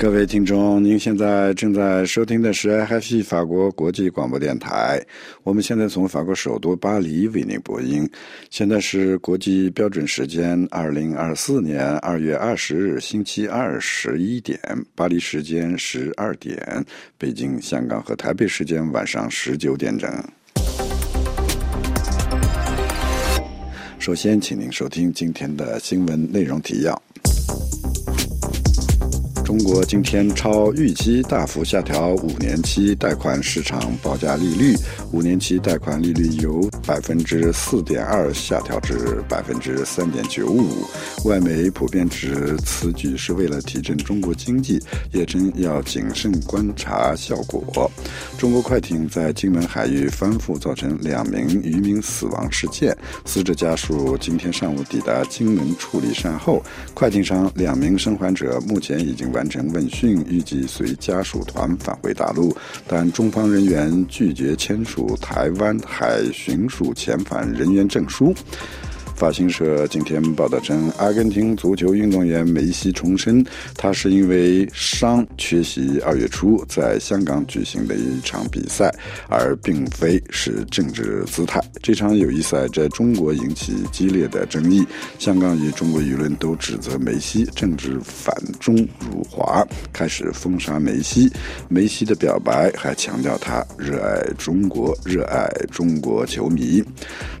[0.00, 4.98] 各位听众，您现在正在收听的是 IFP 法国国际广播电台。
[5.42, 8.08] 我们现在从法国首都巴黎为您播音。
[8.48, 14.58] 现在是国际标准时间二零二四年二月二十日星期二十一点，
[14.94, 16.82] 巴黎时间十二点，
[17.18, 20.10] 北京、香港和台北时间晚上十九点整。
[23.98, 27.02] 首先，请您收听今天的新闻内容提要。
[29.50, 34.76] 中国今天超预期大幅下调五年期贷款市场报价利率，
[35.10, 40.86] 五年期贷款利率由百分之四点二下调至百分之三点九五。
[41.24, 44.80] 外媒普遍指此举是为了提振中国经济，
[45.12, 47.90] 也称要谨慎观察效果。
[48.38, 56.62] 中国快艇在金门海域翻覆，造成两名渔民死亡事件，死者家属今天上午抵达金门处理善后。
[56.94, 59.39] 快艇上两名生还者目前已经完。
[59.40, 62.54] 完成问讯，预计随家属团返回大陆，
[62.86, 68.34] 但中方人员拒绝签署台湾海巡署遣返人员证书。
[69.20, 73.44] 法新社今天报道称，阿根廷足球运动员梅西重申，
[73.76, 78.90] 他是因为伤缺席二月初在香港举行的一场比赛，
[79.28, 81.60] 而并非是政治姿态。
[81.82, 84.82] 这场友谊赛在中国引起激烈的争议，
[85.18, 91.30] 香港与中国舆论都指责梅西政治反中辱华，开始封杀梅西。
[91.68, 96.82] 梅西的表白还强调他热爱中国，热爱中国球迷。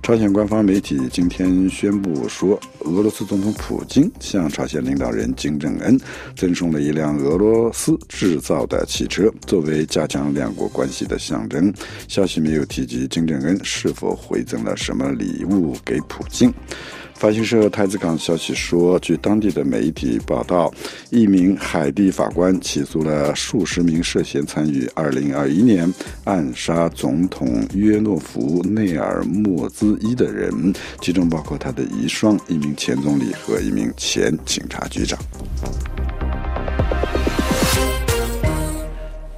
[0.02, 1.69] 朝鲜官方媒体今天。
[1.70, 5.98] 宣布说，俄罗斯总统普京向朝鲜领导人金正恩
[6.36, 11.72] 赠送了一辆俄罗斯制造的汽车，作为加强两国关系的象征。
[12.08, 16.52] 消息没有提及金正恩是否回赠了什么礼物给普京。
[17.20, 20.72] 法新社太子港消息说，据当地的媒体报道，
[21.10, 25.94] 一名海地法官起诉了数十名涉嫌参与2021年
[26.24, 30.72] 暗杀总统约诺夫内尔莫兹伊的人，
[31.02, 35.18] 其中包括他的遗孀、一名前总理和一名前警察局长。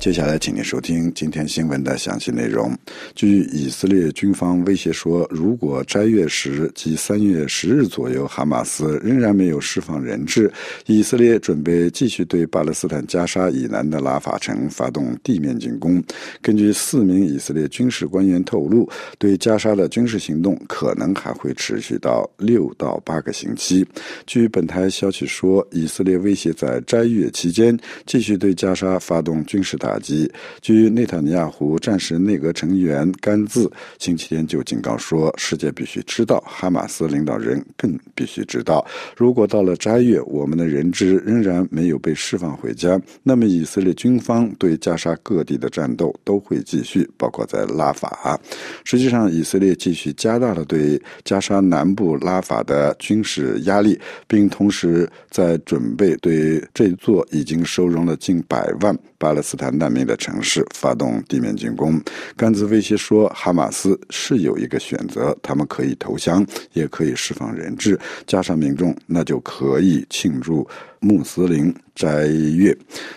[0.02, 2.76] 接下来，请您收听今天新闻的详细内容。
[3.14, 10.52] 据以色列军方威胁说，如果斋月时即三月十日左右，哈马斯仍然没有释放人质，
[10.86, 16.02] 以色列准备继续对巴勒斯坦加沙以南的拉法城发动地面进攻。
[16.40, 18.90] 根据四名以色列军事官员透露，
[19.20, 23.86] 对加沙的军事行动可能还会持续到六到八个星期。
[24.26, 29.91] 据本台消息说，以色列威胁在斋月期间继续对加沙发动军事打。
[29.92, 30.30] 打击。
[30.62, 38.82] 据内塔尼亚胡战时内阁成员甘兹星期天就警告说：“世界必须知道，哈马斯领导人更必须知道，
[39.14, 48.40] 如果到了斋月，我们的人质仍然没有被释放回家，那么以色列军方对加沙各地的战斗都会继续，包括在拉法。
[48.84, 62.02] 实际上，以色列继续加大了对加沙南部拉法的军事压力，并同时在准备对这座已经收容了近百万。”巴勒斯坦难民的城市发动地面进攻，
[62.36, 67.96] 甘孜威胁说，哈马斯是有一个选择，他们可以投降，也可以释放人质，
[68.26, 70.66] 加上民众，那就可以庆祝。
[71.02, 72.74] 穆斯林斋月，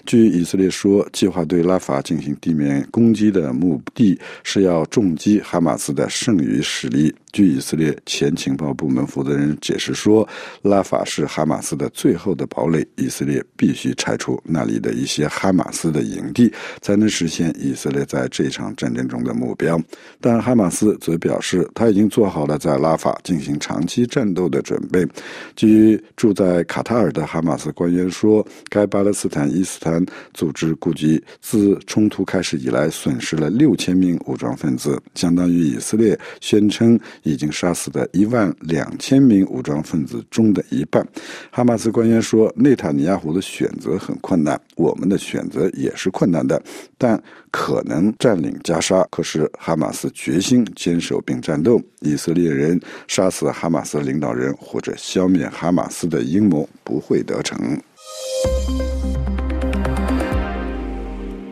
[0.08, 7.14] 据以色列说，计划对拉法进行地面攻击的目的是要重击哈马斯的剩余实力。
[7.32, 10.28] 据以色列前情报部门负责人解释说，
[10.64, 19.80] 拉法是哈马斯的最后的堡垒，以色列必须拆除那里的一些哈马斯的营地，才能实现以色列在这场战争中的目标。
[20.20, 25.06] 但哈马斯则表示，他已经做好了在拉法进行长期战斗的准备。
[25.56, 27.72] 据住在卡塔尔的哈马斯。
[27.76, 30.04] 官员说，该巴勒斯坦伊斯兰
[30.34, 41.06] 组织估计，自冲突开始以来，损失了六千名武装分子，相当于以色列宣称已经杀死的一万两千名武装分子中的一半。
[41.52, 46.62] 哈马斯官员说，内塔尼亚胡的选择很困难，我们的选择也是困难的，
[46.98, 47.22] 但
[47.52, 49.06] 可能占领加沙。
[49.12, 51.82] 可是哈马斯决心坚守并战斗。
[52.02, 57.58] 以色列人杀死哈马斯领导人或者消灭哈马斯的阴谋不会得逞。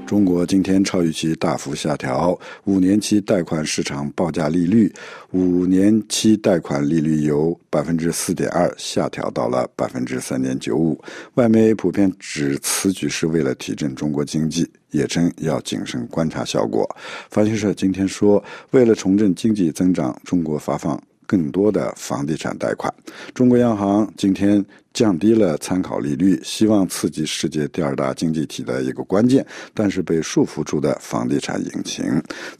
[0.05, 4.93] 中国今天超预期大幅下调五年期贷款市场报价利率，
[5.31, 11.01] 五年期贷款利率由百分之四点二下调到了百分之三点九五。
[11.33, 16.87] 外媒普遍指此举是为了提振中国经济，也称要谨慎观察效果。
[17.31, 21.01] 法新社今天说，为了重振经济增长，中国发放。
[21.25, 22.93] 更多的房地产贷款。
[23.33, 24.63] 中国央行今天
[24.93, 29.43] 降低了参考利率，希望刺激世界第二大经济体的一个关键，
[29.73, 32.05] 但是被束缚住的房地产引擎。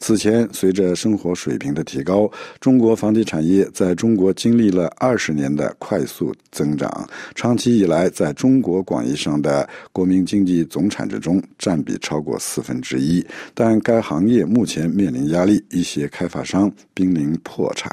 [0.00, 2.28] 此前，随着生活水平的提高，
[2.58, 13.24] 中国房地产业在中国经历了二十年的快速增长，长期以来，在中国广义上的国民经济总产值中占比超过四分之一。
[13.54, 17.88] 但该行业目前面临压力，一些开发商濒临破产，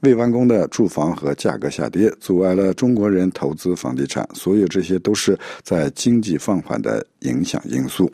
[0.00, 3.69] 未完工的住房和价格下跌，阻碍了中国人投资。
[3.74, 8.10] 房地产，所有这些都是在经济放缓的影响因素。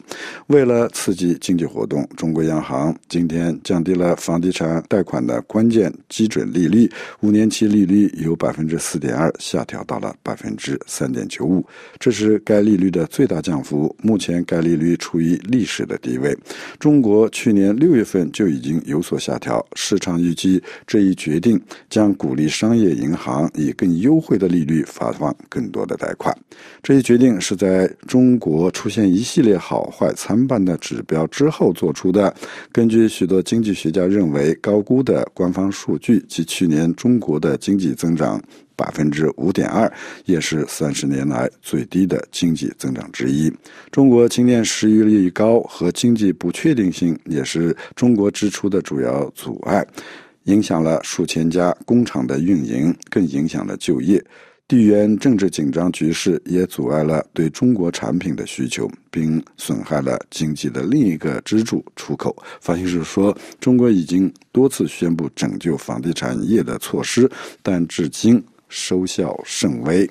[0.46, 11.64] 为了刺激经济活动，中国央行今天降低了房地产贷款的关键基准利率，五年期利率由百分之四点二下调到了百分之三点九五，
[11.98, 13.94] 这是该利率的最大降幅。
[14.02, 16.36] 目前该利率处于历史的低位。
[16.78, 21.60] 中国去年六月份就已经有所下调，市场预计这一决定
[21.90, 25.34] 将鼓励商业银行以更优惠的利率发放。
[25.48, 26.36] 更多的贷款，
[26.82, 32.34] 这一决定是在中国出现现一系列好坏参半的指标之后做出的。
[32.72, 38.40] 根据许多经济学家认为高估的官方数据及去年中国的经济增长
[38.74, 39.92] 百分之五点二，
[40.24, 43.52] 也是三十年来最低的经济增长之一。
[43.90, 49.86] 中国今年失业率高和经济不确定性也是中国支出的主要阻碍，
[50.44, 54.24] 影响了数千家工厂的运营，更影响了就业。
[54.68, 62.36] 地缘政治紧张局势也阻碍了对中国产品的需求，并损害了经济的另一个支柱——出口。
[62.60, 67.30] 发行社说，中国已经多次宣布拯救房地产业的措施，
[67.62, 70.10] 但至今收效甚微。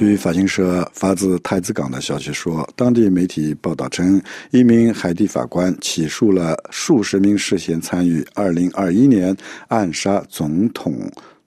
[0.00, 4.18] 据法新社发自太子港的消息说，当地媒体报道称，
[4.50, 9.36] 一名海地法官起诉了数十名涉嫌参与2021年
[9.68, 10.94] 暗杀总统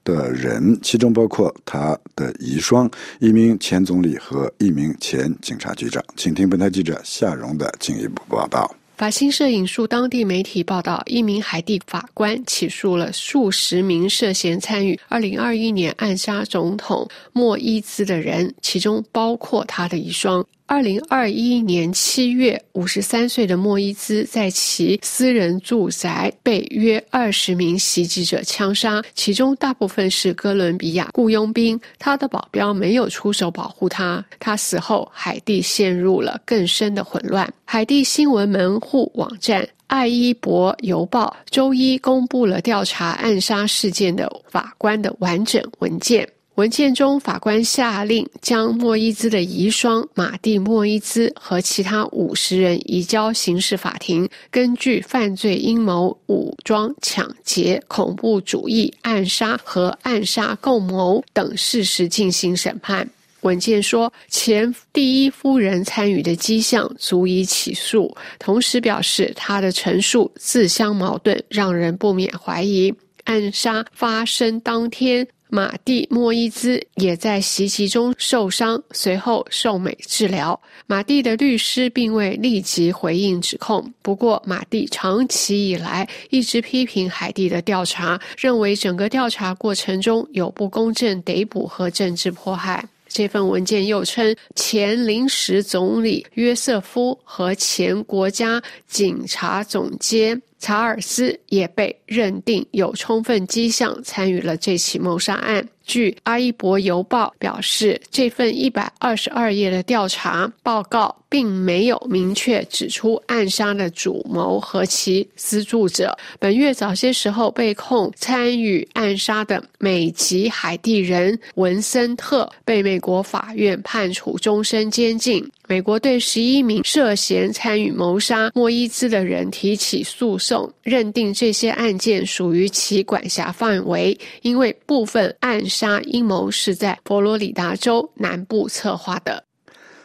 [0.03, 6.03] 的人，其中包括他的遗孀、一名前总理和一名前警察局长。
[6.15, 8.71] 请听本台记者夏荣的进一步报道。
[8.95, 20.45] 法新社引述当地媒体报道，一名海地法官起诉了数十名涉嫌参与2021年暗杀总统莫伊兹的人，其中包括他的一双。
[20.73, 31.79] 二零二一年七月，五十三岁的莫伊兹在其私人住宅被约二十名袭击者枪杀，其中大部分是哥伦比亚雇佣兵。
[31.99, 34.25] 他的保镖没有出手保护他。
[34.39, 37.47] 他死后，海地陷入了更深的混乱。
[37.65, 46.27] 海地新闻门户网站《爱伊博邮报》周一公布了调查暗杀事件的法官的完整文件。
[46.55, 63.09] 文件中，法官下令将莫伊兹的遗孀马蒂莫伊兹和其他五十人移交刑事法庭，根据犯罪阴谋、武装抢劫、恐怖主义、暗杀和暗杀共谋等事实进行审判。
[63.41, 75.27] 文件说，前第一夫人参与的迹象足以起诉，同时表示他的陈述自相矛盾，让人不免怀疑暗杀发生当天。
[75.55, 80.59] 马蒂莫伊兹也在袭击中受伤，随后受美治疗。
[80.87, 92.83] 马蒂的律师并未立即回应指控，不过马蒂长期以来一直批评海地的调查，认为整个调查过程中有不公正逮捕和政治迫害。
[93.13, 100.41] 这份文件又称，前临时总理约瑟夫和前国家警察总监。
[100.59, 105.67] 查尔斯也被认定有充分迹象参与了这起谋杀案。
[105.83, 116.15] 据《阿伊伯邮报》表示，这份一百二十二页的调查报告并没有明确指出暗杀的主谋和其资助者。
[116.37, 125.43] 本月早些时候被控参与暗杀的美籍海地人文森特被美国法院判处终身监禁。
[125.67, 139.43] 美国对十一名涉嫌参与谋杀莫伊兹的人提起诉讼，认定这些案件属于其管辖范围，因为部分暗杀阴谋是在佛罗里达州南部策划的。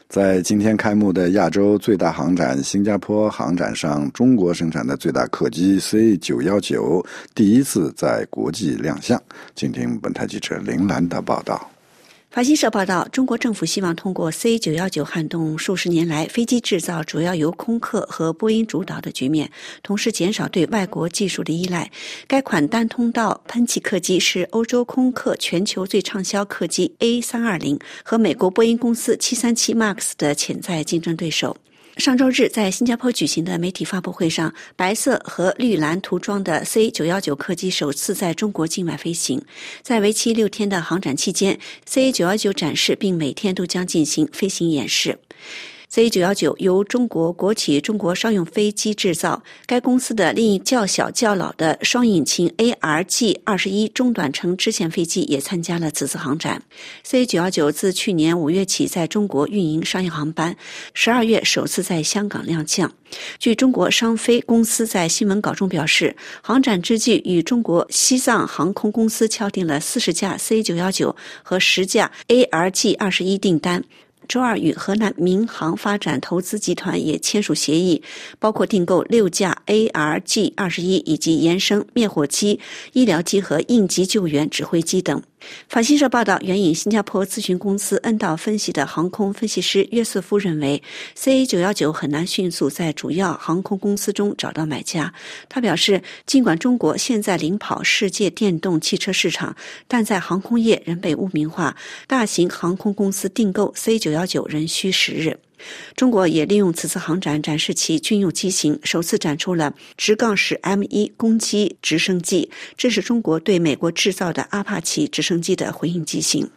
[0.09, 9.23] 在今天开幕的亚洲最大航展——新加坡航展上，中国生产的最大客机 C 九幺九第一次在国际亮相。
[9.55, 11.71] 请听本台记者林兰的报道。
[12.31, 19.51] 法新社报道，中国政府希望通过 C 九幺九撼动数十年来飞机制造主要由空客和波音主导的局面，
[19.83, 21.91] 同时减少对外国技术的依赖。
[22.27, 31.57] 该款单通道喷气客机是欧洲空客全球最畅销客机 A 三二零和美国波音公司七三七 MAX 的潜在竞争对手。
[31.99, 39.43] 上周日，在新加坡举行的媒体发布会上，白色和绿蓝涂装的 C 九幺九客机首次在中国境外飞行。
[39.83, 45.19] 在为期六天的航展期间，C 九幺九展示并每天都将进行飞行演示。
[45.90, 56.62] C 九幺九由中国国企中国商用飞机制造，该公司的另一较小较老的双引擎 ARG 二十一中短程支线飞机也参加了此次航展。
[57.02, 60.54] C 九幺九自去年五月起在中国运营商业航班，
[60.92, 62.92] 十二月首次在香港亮相。
[63.38, 73.83] 据中国商飞公司在新闻稿中表示，航展之际与中国西藏航空公司敲定了四十架 C 九幺九和十架 ARG 二十一订单。
[74.29, 78.03] 周二与河南民航发展投资集团也签署协议，
[78.39, 82.61] 包括订购六架 ARG 二十一以及延伸灭火机、
[82.93, 85.23] 医疗机和应急救援指挥机等。
[85.69, 90.83] 法新社报道，援引新加坡咨询公司恩道分析的航空分析师约瑟夫认为
[91.17, 95.12] ，CA 九幺九很难迅速在主要航空公司中找到买家。
[95.49, 99.55] 他表示，尽管中国现在领跑世界电动汽车市场，
[99.87, 101.76] 但在航空业仍被污名化，
[102.07, 105.38] 大型航空公司订购 C 九幺九仍需时日。
[105.95, 116.50] 中国也利用此次航展展示其军用机型，首次展出了直杠式 M 一攻击直升机，这是中国对美国制造的阿帕奇直升机的回应机型。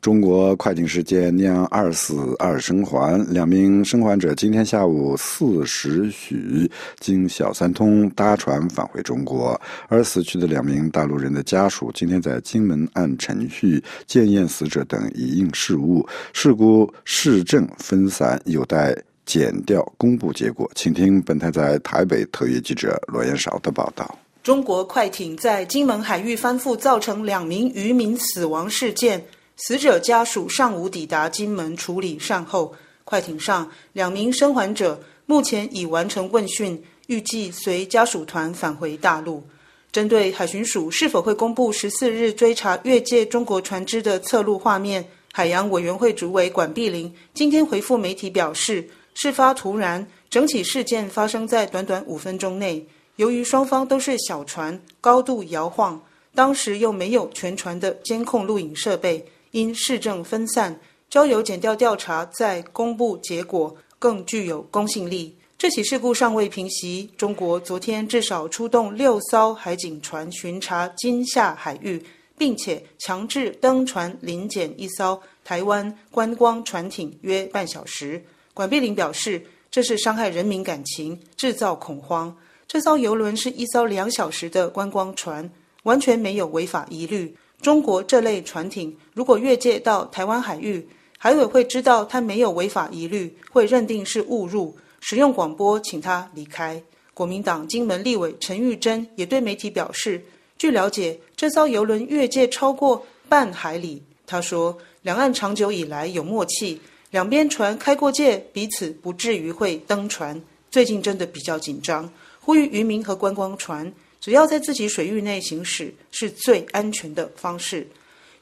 [0.00, 20.70] 中国快艇事件酿二死二生还，两名生还者今天下午四时许经小三通搭船返回中国，而死去的两名大陆人的家属今天在金门按程序检验死者等一应事务，事故市政分散，有待检调公布结果。
[20.76, 29.20] 请听本台在台北特约记者罗延韶的报道：中国快艇在金门海域翻覆，造成两名渔民死亡事件。
[29.60, 32.72] 死者家属尚无抵达金门处理善后，
[33.02, 39.42] 快艇上两名生还者目前已完成问讯，预计随家属团返回大陆。
[39.90, 52.86] 针对海巡署是否会公布十四日追查越界中国船只的侧录画面，海洋委员会主委管碧玲今天回复媒体表示，事发突然，整起事件发生在短短五分钟内，
[53.16, 56.00] 由于双方都是小船，高度摇晃，
[56.32, 59.26] 当时又没有全船的监控录影设备。
[59.50, 60.78] 因市政分散，
[61.10, 65.36] 交由检调调查再公布结果更具有公信力。
[65.56, 72.00] 这起事故尚未平息，中国昨天至少出动六艘海警船巡查金厦海域，
[72.36, 78.22] 并且强制登船临检一艘台湾观光船艇约半小时。
[78.54, 82.36] 管碧玲表示，这是伤害人民感情、制造恐慌。
[82.68, 85.50] 这艘游轮是一艘两小时的观光船，
[85.82, 87.34] 完全没有违法疑虑。
[87.60, 90.86] 中国这类船艇如果越界到台湾海域，
[91.18, 96.80] 海委会知道他没有违法疑虑，会认定是误入，使用广播请他离开。
[97.12, 100.22] 国民党金门立委陈玉珍也对媒体表示，
[100.56, 104.00] 据了解，这艘游轮越界超过半海里。
[104.24, 110.40] 他说，两岸长久以来有默契，两边船开过界，彼此不至于会登船。
[110.70, 113.92] 最近真的比较紧张，呼吁渔民和观光船。
[114.20, 117.86] 只要在自己水域内行驶是最安全的方式。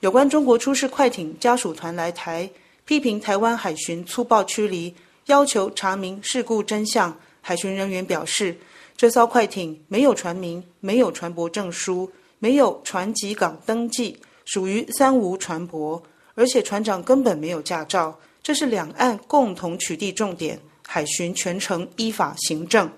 [0.01, 2.49] 有关中国出事快艇家属团来台，
[2.85, 4.95] 批评台湾海巡粗暴驱离，
[5.27, 7.19] 要求查明事故真相。
[7.41, 8.57] 海巡人员表示，
[8.97, 16.03] 这艘快艇没有船名，没有船舶证书，没有船籍港登记，属于三无船舶，
[16.35, 18.19] 而且船长根本没有驾照。
[18.43, 22.91] 这是两岸共同取缔重点，海巡全程依法行政。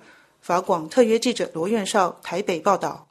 [0.49, 3.07] 法广特约记者罗院少台北报道。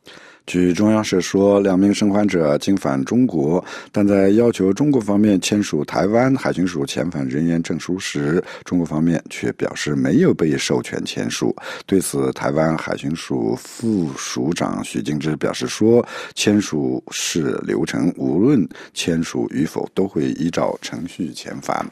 [0.48, 11.56] 据中央社说，两名生还者经返中国，但在要求中国方面签署台湾海巡署遣返人员证书时，中国方面却表示没有被授权签署。
[11.86, 16.04] 对此，台湾海巡署副署长许敬之表示说
[16.34, 21.86] ：“签署是流程，无论签署与否，都会依照程序遣返。”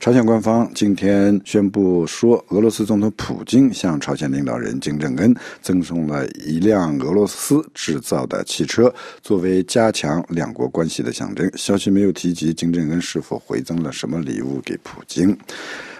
[0.00, 11.50] 朝鲜官方今天宣布说，俄罗斯总统普京向朝鲜领导人金正恩赠送了一辆俄罗斯制造的汽车，作为加强两国关系的象征。
[11.56, 15.36] 消息没有提及金正恩是否回赠了什么礼物给普京。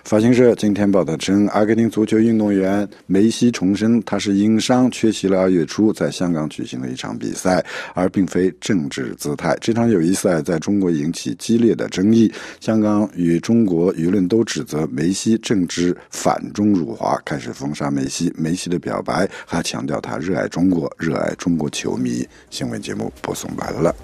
[0.04, 7.64] 法新社今天报道称，阿根廷足球运动员梅西重申，他是因伤缺席了二月初在香港举行的一场比赛，
[7.94, 9.56] 而并非政治姿态。
[9.60, 18.32] 这场友谊赛在中国引起激烈的争议，香港与中国舆论都指责梅西政治反中辱华，开始封杀梅西。
[18.36, 22.26] 梅西的表白还强调他热爱中国，热爱中国球迷。
[22.48, 23.94] 新闻节目播送完了。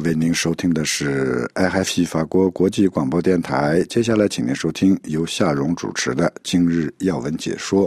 [0.00, 3.82] 为，您收听的是 IFC 法国国际广播电台。
[3.88, 7.86] 接下来，请您收听由夏荣主持的《今日要闻解说》。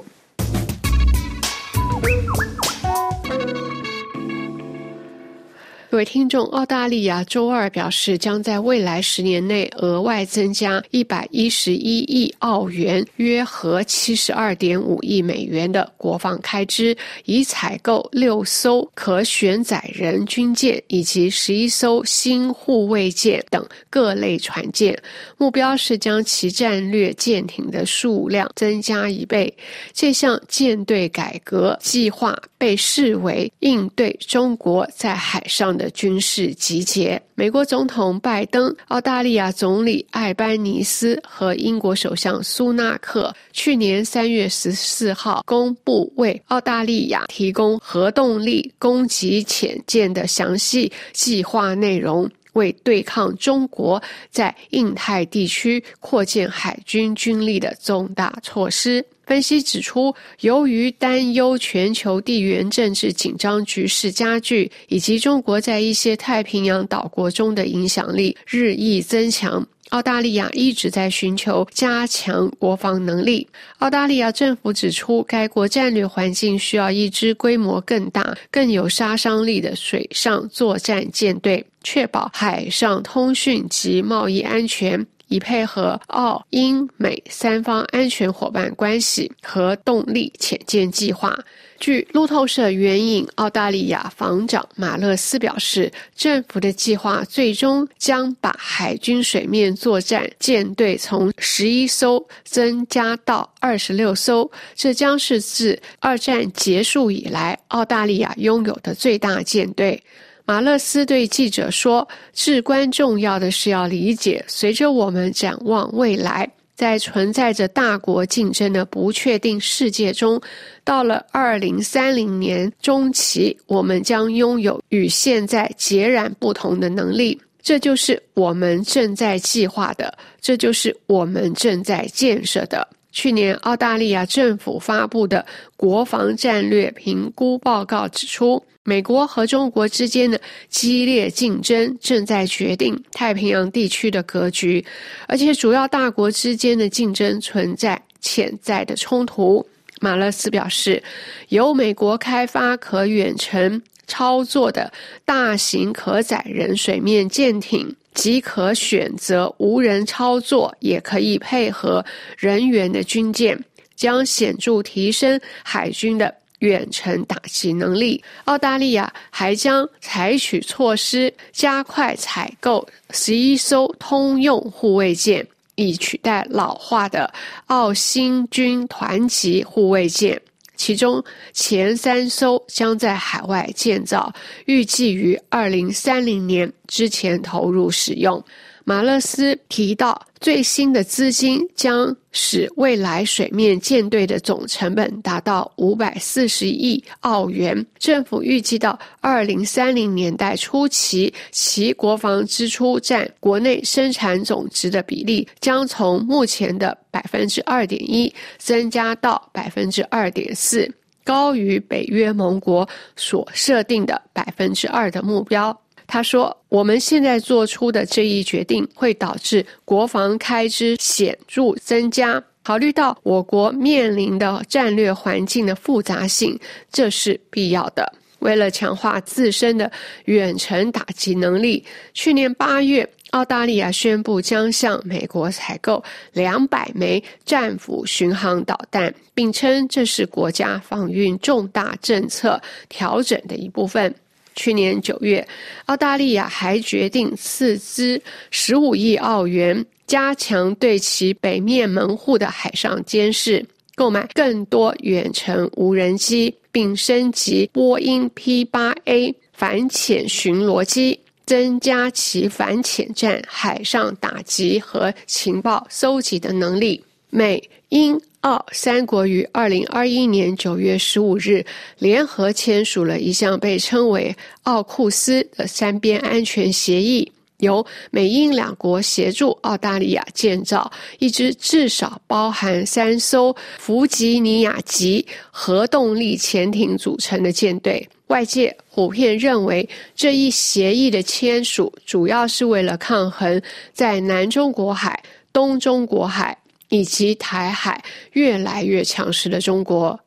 [5.91, 24.95] 各位听众，澳大利亚周二表示，将在未来十年内额外增加一百一十一亿澳元（约合七十二点五亿美元）的国防开支，以采购六艘可选载人军舰以及十一艘新护卫舰等各类船舰。
[25.39, 29.51] 目标是将其战略舰艇的数量增加一倍。
[29.91, 35.78] 这项舰队改革计划被视为应对中国在海上。
[35.79, 59.05] 的军事集结，美国总统拜登、澳大利亚总理艾班尼斯和英国首相苏纳克去年三月十四号公布为澳大利亚提供核动力攻击潜舰的详细计划内容，为对抗中国在印太地区扩建海军军力的重大措施。
[59.29, 73.47] 分析指出，由于担忧全球地缘政治紧张局势加剧，以及中国在一些太平洋岛国中的影响力日益增强，澳大利亚一直在寻求加强国防能力。
[73.77, 85.05] 澳大利亚政府指出，该国战略环境需要一支规模更大、更有杀伤力的水上作战舰队，确保海上通讯及贸易安全。
[85.29, 91.37] 以配合澳英美三方安全伙伴关系和动力潜舰计划。
[91.79, 110.03] 据路透社援引澳大利亚防长马勒斯表示，政府的计划最终将把海军水面作战舰队从十一艘增加到二十六艘，这将是自二战结束以来澳大利亚拥有的最大舰队。
[110.49, 120.41] 马勒斯对记者说：“至关重要的是要理解，随着我们展望未来，在存在着大国竞争的不确定世界中，
[120.83, 127.39] 到了二零三零年中期，我们将拥有与现在截然不同的能力。
[127.61, 135.45] 这就是我们正在计划的，这就是我们正在建设的。”去年，澳大利亚政府发布的
[135.75, 138.63] 国防战略评估报告指出。
[138.85, 144.83] 美国和中国之间的激烈竞争正在决定太平洋地区的格局，
[145.27, 149.63] 而且主要大国之间的竞争存在潜在的冲突。
[150.01, 151.03] 马勒斯表示，
[151.49, 154.91] 由美国开发可远程操作的
[155.23, 162.05] 大型可载人水面舰艇，即可选择无人操作也可以配合
[162.37, 163.57] 人员的军舰，
[163.95, 166.33] 将显著提升海军的。
[166.59, 177.33] 远程打击能力，澳大利亚还将采取措施加快采购十一艘通用护卫舰，以取代老化的
[177.67, 180.41] 澳新军团级护卫舰。
[180.79, 184.33] 其中前三艘将在海外建造，
[184.65, 188.41] 预计于二零三零年之前投入使用。
[188.89, 197.85] 马勒斯提到，最新的资金将使未来水面舰队的总成本达到五百四十亿澳元。
[197.99, 210.91] 政府预计到二零三零年代初期，其国防支出占国内生产总值的比例将从目前的百分之二点一增加到百分之二点四，
[211.23, 215.79] 高于北约盟国所设定的百分之二的目标。
[216.11, 222.43] 他说：“我们现在做出的这一决定会导致国防开支显著增加。
[222.63, 226.59] 考虑到我国面临的战略环境的复杂性，
[226.91, 228.11] 这是必要的。
[228.39, 229.91] 为了强化自身的
[230.25, 244.11] 远程打击能力，去年八月，澳大利亚宣布将向美国采购两百枚战斧巡航导弹，并称这是国家防运重大政策调整的一部分。”
[244.59, 245.47] 去年九月，
[245.85, 267.01] 澳大利亚还决定斥资十五亿澳元，加强对其北面门户的海上监视，购买更多远程无人机，并升级波音 P 八 A 反潜巡逻机，增加其反潜战、海上打击和情报搜集的能力。
[267.29, 268.19] 美英。
[268.41, 271.65] 澳三国于二零二一年九月十五日
[271.97, 288.07] 联合签署了一项被称为“奥库斯”的三边安全协议，由美英两国协助澳大利亚建造一支至少包含三艘弗吉尼亚级核动力潜艇组成的舰队。
[288.27, 295.21] 外界普遍认为，这一协议的签署主要是为了抗衡在南中国海、
[295.51, 296.57] 东中国海
[296.89, 300.19] 以及台海越来越强势的中国。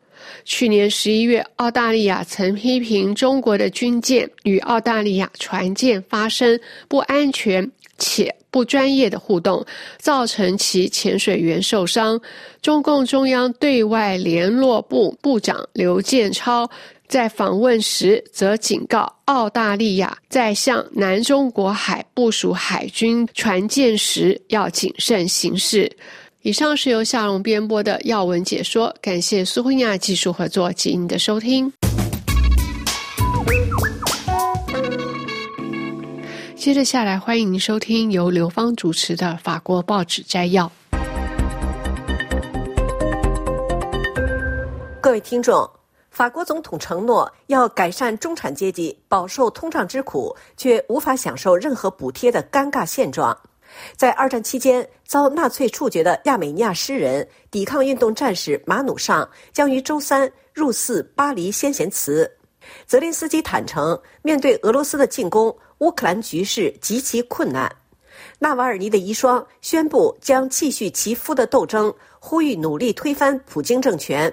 [0.44, 9.64] 去年十一月，澳大利亚曾批评中国的军舰与澳大利亚船舰发生不安全且不专业的互动，
[9.98, 12.20] 造成其潜水员受伤。
[12.60, 16.68] 中共中央对外联络部部长刘建超
[17.06, 25.90] 在访问时则警告澳大利亚，在向南中国海部署海军船舰时要谨慎行事。
[26.44, 31.72] 以上是由夏龙编播的要闻解说，感谢苏慧亚技术合作及您的收听。
[36.56, 40.70] 接着下来，欢迎您收听由刘芳主持的法国报纸摘要。
[45.00, 45.70] 各位听众，
[46.10, 53.38] 法国总统承诺要改善中产阶级饱受通胀之苦却无法享受任何补贴的尴尬现状。
[53.96, 62.30] 在二战期间遭纳粹处决的亚美尼亚诗人、抵抗运动战士马努尚将于周三入祀巴黎先贤祠。
[62.86, 67.70] 泽连斯基坦诚，面对俄罗斯的进攻，乌克兰局势极其困难。
[68.38, 74.32] 纳瓦尔尼的遗孀宣布将继续其夫的斗争，呼吁努力推翻普京政权。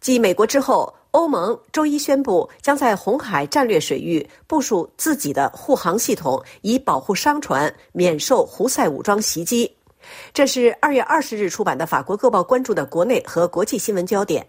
[0.00, 0.94] 继美国之后。
[1.12, 9.74] 欧盟周一宣布，将在红海战略水域部署自己的护航系统，以保护商船免受胡塞武装袭击。
[10.32, 14.46] 这是二月二十日出版的法国各报关注的国内和国际新闻焦点。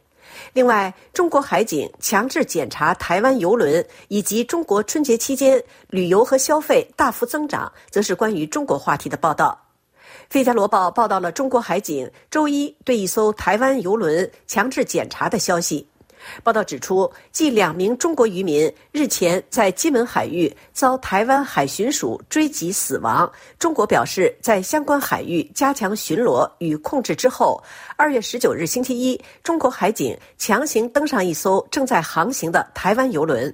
[0.53, 9.57] 另外，中国海警强制检查台湾游轮，以及中国春节期间旅游和消费大幅增长，则是关于中国话题的报道。
[10.29, 15.87] 《费加罗报》报道了中国海警周一对一艘台湾游轮强制检查的消息。
[16.43, 27.63] 报道指出，继两名中国渔民日前在金门海域遭台湾海巡署追击死亡，中国表示在相关海域加强巡逻与控制之后，
[27.95, 33.53] 二月十九日星期一，中国海警强行登上一艘正在航行的台湾游轮。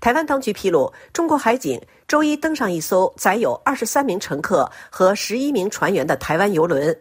[0.00, 6.94] 台湾当局披露，中国海警周一登上一艘载有二十三名乘客和十一名船员的台湾游轮。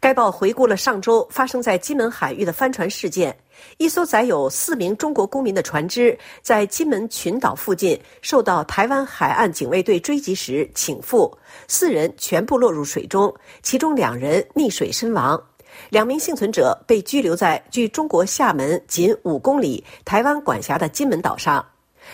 [0.00, 3.36] 该报回顾了上周发生在金门海域的帆船事件。
[3.76, 11.32] 一艘载有四名中国公民的船只在金门群岛附近受到台湾海岸警卫队追击时倾覆，
[11.66, 15.42] 四人全部落入水中，其中两人溺水身亡，
[15.90, 21.64] 两名幸存者被拘留在距中国厦门仅五公里、台湾管辖的金门岛上。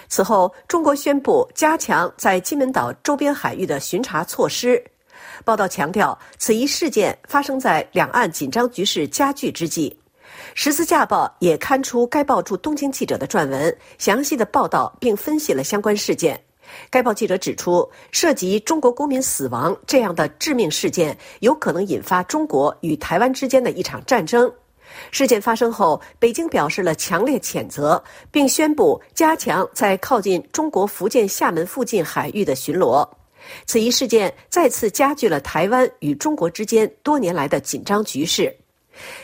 [0.09, 4.83] 此后，中国宣布加强在金门岛周边海域的巡查措施。
[5.45, 9.97] 报道强调，此一事件发生在两岸紧张局势加剧之际。
[10.55, 16.41] 《十字架报》也刊出该报驻东京记者的撰文，详细的报道并分析了相关事件。
[16.91, 24.51] 该报记者指出，涉及中国公民死亡这样的致命事件，有可能引发中国与台湾之间的一场战争。
[25.11, 33.07] 事件发生后，北京表示了强烈谴责，并宣布加强在靠近中国福建厦门附近海域的巡逻。
[33.67, 38.55] 此一事件再次加剧了台湾与中国之间多年来的紧张局势。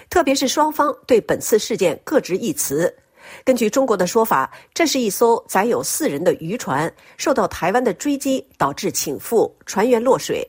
[0.08, 2.92] 特别是双方对本次事件各执一词。
[3.44, 10.42] 根据中国的说法，这是一艘载有四人的渔船受到台湾的追击，导致倾覆，船员落水；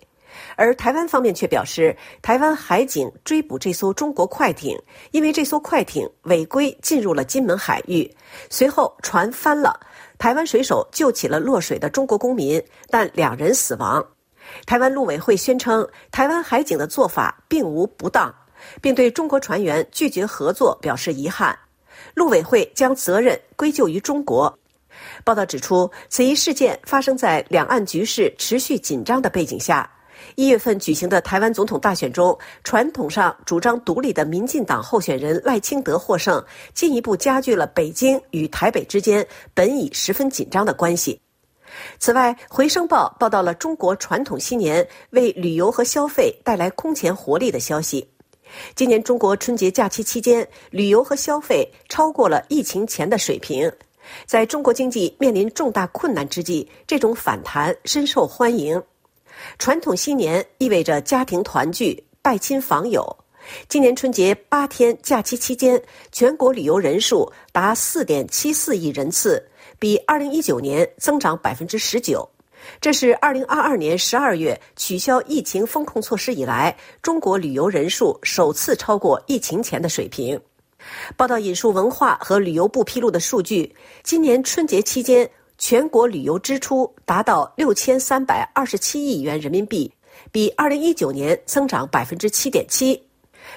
[0.56, 4.76] 而台湾方面却表示，台湾海警追捕这艘中国快艇，
[5.12, 8.10] 因为这艘快艇违规进入了金门海域，
[8.50, 9.80] 随后船翻了，
[10.22, 14.06] 台湾水手救起了落水的中国公民，但两人死亡。
[14.68, 18.32] 台湾陆委会宣称，台湾海警的做法并无不当。
[18.80, 21.58] 并对中国船员拒绝合作表示遗憾，
[22.14, 24.56] 陆委会将责任归咎于中国。
[25.24, 29.90] 报道指出，此一事件发生在两岸局势持续紧张的背景下。
[30.42, 39.24] 一月份举行的台湾总统大选中，传统上主张独立的民进党候选人赖清德获胜，进一步加剧了北京与台北之间
[39.54, 41.22] 本已十分紧张的关系。
[42.00, 48.10] 此外，《回声报》报道了中国传统新年为旅游和消费带来空前活力的消息。
[48.74, 53.72] 今年中国春节假期期间，旅游和消费超过了疫情前的水平。
[54.26, 58.82] 在中国经济面临重大困难之际，这种反弹深受欢迎。
[59.58, 63.18] 传统新年意味着家庭团聚、拜亲访友。
[63.68, 69.44] 今年春节八天假期期间，全国旅游人数达四点七四亿人次，
[69.80, 72.30] 比二零一九年增长百分之十九。
[72.80, 80.40] 这是二零二二年十二月取消疫情风控措施以来，中国旅游人数首次超过疫情前的水平。
[81.18, 85.28] 报道引述文化和旅游部披露的数据，今年春节期间，
[85.62, 89.90] 全国旅游支出达到六千三百二十七亿元人民币，
[90.32, 93.00] 比二零一九年增长百分之七点七。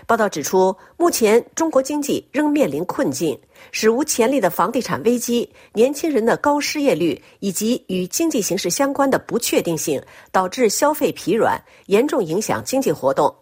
[0.07, 3.39] 报道指出，目前中国经济仍面临困境，
[3.73, 13.35] 史无前例的房地产危机、年轻人的高失业率以及与经济形势相关的不确定性，导致消费疲软，严重影响经济活动。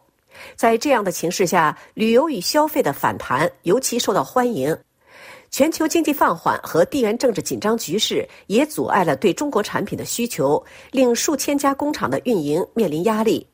[0.54, 4.76] 在这样的形势下，旅游与消费的反弹尤其受到欢迎。
[5.52, 13.46] 全球经济放缓和地缘政治紧张局势也阻碍了对中国产品的需求，令数千家工厂的运营面临压力。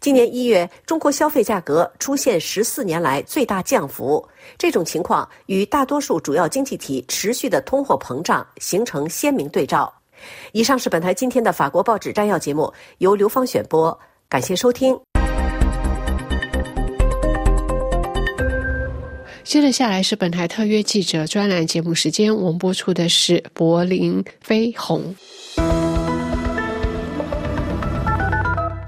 [0.00, 4.26] 今年一月，中国消费价格出现十四年来最大降幅，
[4.58, 9.92] 这种情况与大多数主要经济体持续的通货膨胀形成鲜明对照。
[10.50, 13.96] 以上是本台今天的法国报纸摘要节目，由刘芳选播，
[14.28, 14.98] 感谢收听。
[19.44, 25.14] 接着下来是本台特约记者专栏节目时间，我们播出的是柏林飞鸿。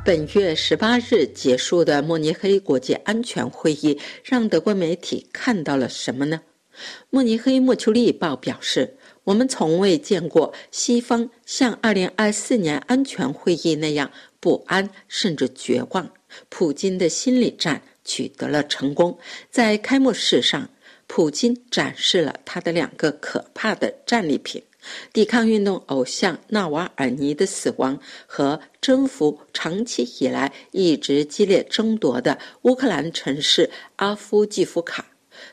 [0.02, 6.40] 本月十八日结束的慕尼黑国际安全会议，让德国媒体看到了什么呢？
[7.10, 16.10] 慕尼黑莫丘利报表示：“我们从未见过西方像二零二四年安全会议那样不安，甚至绝望。
[16.48, 19.18] 普京的心理战取得了成功。
[19.50, 20.70] 在开幕式上，
[21.06, 24.62] 普京展示了他的两个可怕的战利品。”
[25.12, 35.04] 抵抗运动偶像纳瓦尔尼的死亡和征服长期以来一直激烈争夺的乌克兰城市阿夫季夫卡，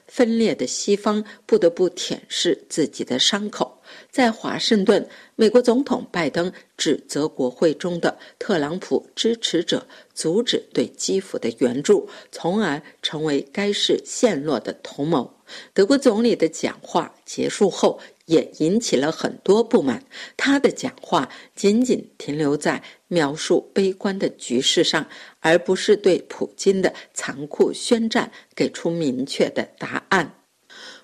[0.06, 3.82] 分裂的西方不得不舔舐自己的伤口。
[4.12, 15.34] 在华盛顿，美国总统拜登指责国会中的特朗普支持者阻止对基辅的援助，从而成为该市陷落的同谋。
[15.74, 18.00] 德国总理的讲话结束后。
[18.26, 20.02] 也引起了很多不满。
[20.38, 21.28] 他的讲话
[21.58, 25.06] 仅仅停留在描述悲观的局势上，
[25.42, 30.36] 而不是对普京的残酷宣战给出明确的答案。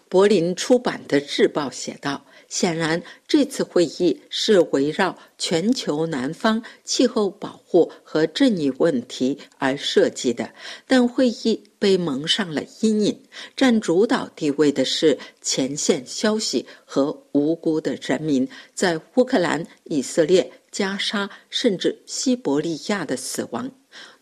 [0.07, 2.25] 柏林出版的日报写道。
[2.49, 10.51] 显然，这次会议是围绕全球南方气候保护和正义问题而设计的，
[10.87, 13.21] 但会议被蒙上了阴影。
[13.55, 23.69] 占主导地位的是前线消息和无辜的人民在乌克兰、以色列、加沙甚至西伯利亚的死亡。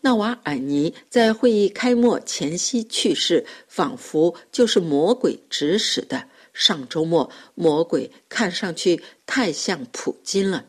[0.02, 6.22] 纳瓦尔尼在会议开幕前夕去世，仿佛就是魔鬼指使的。
[6.58, 10.64] 上周末，魔鬼看上去太像普京了。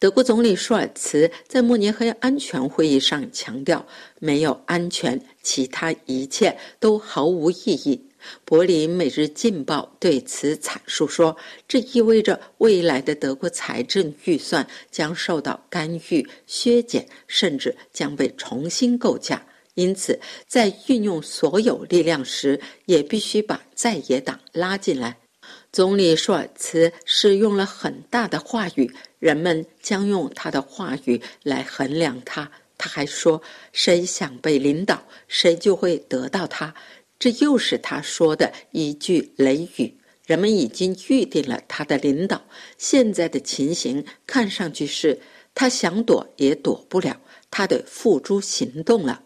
[0.00, 3.86] 德国总理舒尔茨在慕尼黑安全会议上强调
[4.18, 8.08] ：“没有安全，其他一切都毫无意义。”
[8.44, 11.36] 柏林每日劲报对此阐述说
[11.68, 25.16] ：“这意味着未来的德国财政预算将受到干预、削减，甚至将被重新构架。”因此，在运用所有力量时，也必须把在野党拉进来。
[25.72, 32.50] 总理舒尔茨使用了很大的话语，人们将用他的话语来衡量他。
[32.76, 33.40] 他还说
[33.72, 36.74] ：“谁想被领导，谁就会得到他。”
[37.18, 39.96] 这又是他说的一句雷语。
[40.26, 42.42] 人们已经预定了他的领导。
[42.78, 45.20] 现在的情形看上去是，
[45.54, 49.22] 他想躲也躲不了，他得付诸行动了。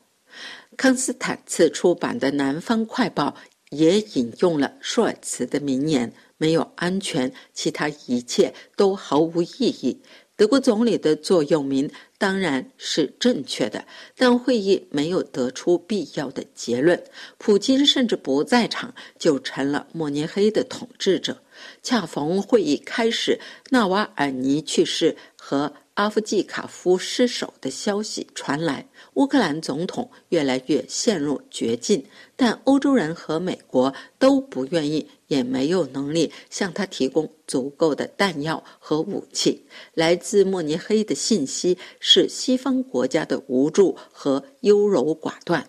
[0.77, 3.35] 康斯坦茨出版的《南方快报》
[3.77, 10.03] 也引用了舒尔茨的名言：“没有安全，其他一切都毫无意义。”
[10.37, 17.03] 德国总理的座右铭当然是正确的，但会议没有得出必要的结论。
[17.39, 21.41] 普京甚至不在场，就成了慕尼黑的统治者。
[21.83, 25.73] 恰逢会议开始，纳瓦尔尼去世和。
[25.97, 32.05] 阿夫季卡夫失手的消息传来，乌克兰总统越来越陷入绝境，
[32.37, 39.65] 但欧洲人和美国都不愿意，也没有能力向他提供足够的弹药和武器。
[39.95, 45.67] 来自慕尼黑的信息是西方国家的无助和优柔寡断。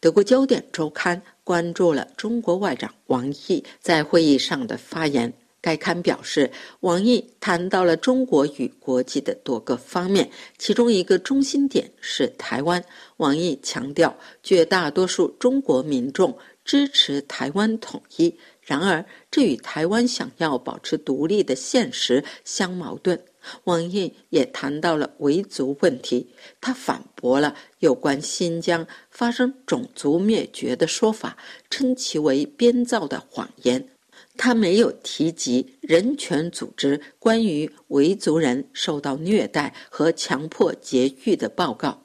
[0.00, 5.34] 德国焦点周刊关注了中国外长王毅在会议上的发言。
[5.64, 6.50] 该刊表示，
[6.80, 12.84] 王毅谈到了中国与国际的多个方面，其中一个中心点是台湾。
[13.16, 23.18] 王毅强调，绝大多数中国民众支持台湾统一，然而这与台湾想要保持独立的现实相矛盾。
[23.64, 26.28] 王毅也谈到了维族问题，
[26.60, 31.38] 他反驳了有关新疆发生种族灭绝的说法，
[31.70, 33.93] 称其为编造的谎言。
[34.36, 42.02] 他没有提及人权组织关于维族人受到虐待和强迫劫狱的报告。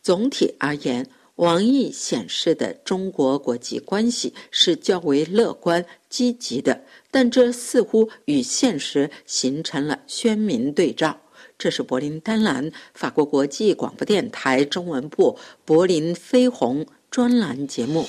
[0.00, 1.06] 总体而言，
[1.36, 11.18] 王毅显示的中国国际关系是较为乐观积极的，但这似乎与现实形成了鲜明对照。
[11.58, 18.04] 这是柏林丹兰法国国际广播电台中文部柏林飞鸿专栏节目。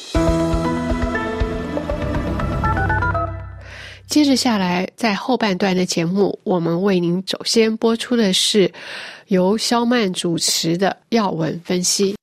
[4.15, 8.71] 接着下来，在后半段的节目，我们为您首先播出的是
[9.27, 12.15] 由肖曼主持的要闻分析。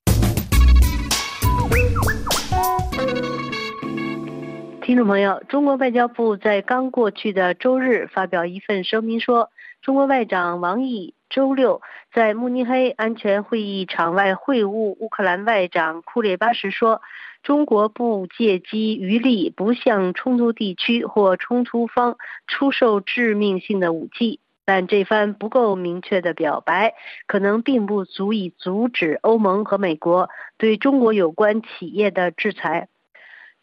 [4.80, 9.50] 听众朋友，中国外交部在刚过去的周日发表一份声明说，
[9.82, 11.82] 中国外长王毅周六
[12.14, 17.02] 在慕尼黑安全会议场外会晤乌克兰外长库列巴时说，
[17.42, 24.40] 中国不借机余力，不向冲突地区或冲突方出售致命性的武器。
[24.64, 26.94] 但这番不够明确的表白，
[27.26, 32.88] 可能并不足以阻止欧盟和美国对中国有关企业的制裁。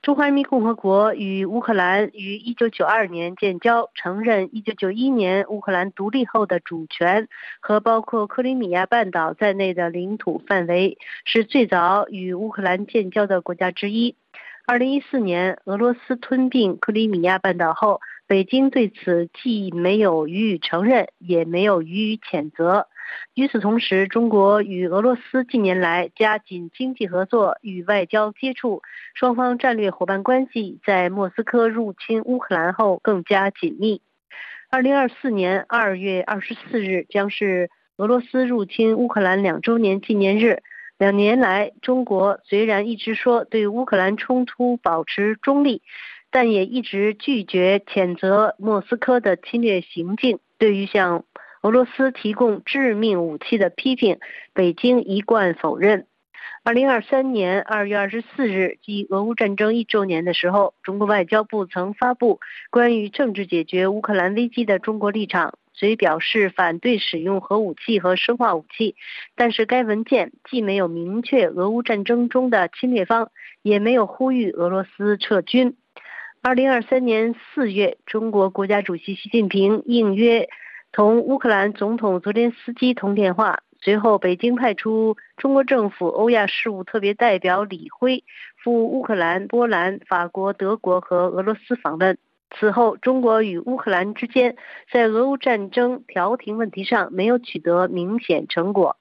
[0.02, 7.28] 中华人民共和国与乌克兰于1992年建交，承认1991年乌克兰独立后的主权
[7.60, 14.16] 和包括克里米亚半岛在内的领土范围，是最早与乌克兰建交的国家之一。
[14.68, 22.88] 2014年，俄罗斯吞并克里米亚半岛后，北京对此既没有予以承认，也没有予以谴责。
[23.36, 28.82] 与此同时，中国与俄罗斯近年来加紧经济合作与外交接触，
[29.13, 34.02] 双方战略伙伴关系在莫斯科入侵乌克兰后更加紧密。
[34.69, 40.62] 二零二四年二月二十四日将是俄罗斯入侵乌克兰两周年纪念日。
[40.98, 45.82] 两年来，中国虽然一直说对乌克兰冲突保持中立，
[46.30, 50.39] 但也一直拒绝谴责莫斯科的侵略行径。
[50.58, 51.24] 对于向
[51.62, 54.19] 俄罗斯提供致命武器的批评，
[54.54, 56.06] 北京一贯否认。
[56.63, 68.95] 二零二三年二月二十四日，即俄乌战争一周年的时候，中国外交部曾发布关于政治解决乌克兰危机的中国立场，虽表示反对使用核武器和生化武器，
[69.36, 75.76] 但是该文件既没有明确俄乌战争中的侵略方，也没有呼吁俄罗斯撤军。
[76.41, 80.48] 二零二三年四月，中国国家主席习近平应约。
[80.91, 88.23] 同乌克兰总统泽连斯基通电话，随后北京派出中国政府欧亚事务特别代表李辉
[88.63, 92.17] 赴乌克兰、波兰、法国、德国和俄罗斯访问。
[92.58, 94.56] 此后，中国与乌克兰之间
[94.91, 98.97] 在俄乌战争调停问题上没有取得明显成果。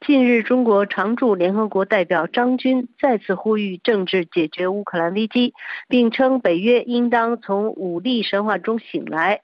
[0.00, 5.52] 近日，中国常驻联合国代表张军再次呼吁政治解决乌克兰危机，
[5.88, 9.42] 并称北约应当从武力神话中醒来。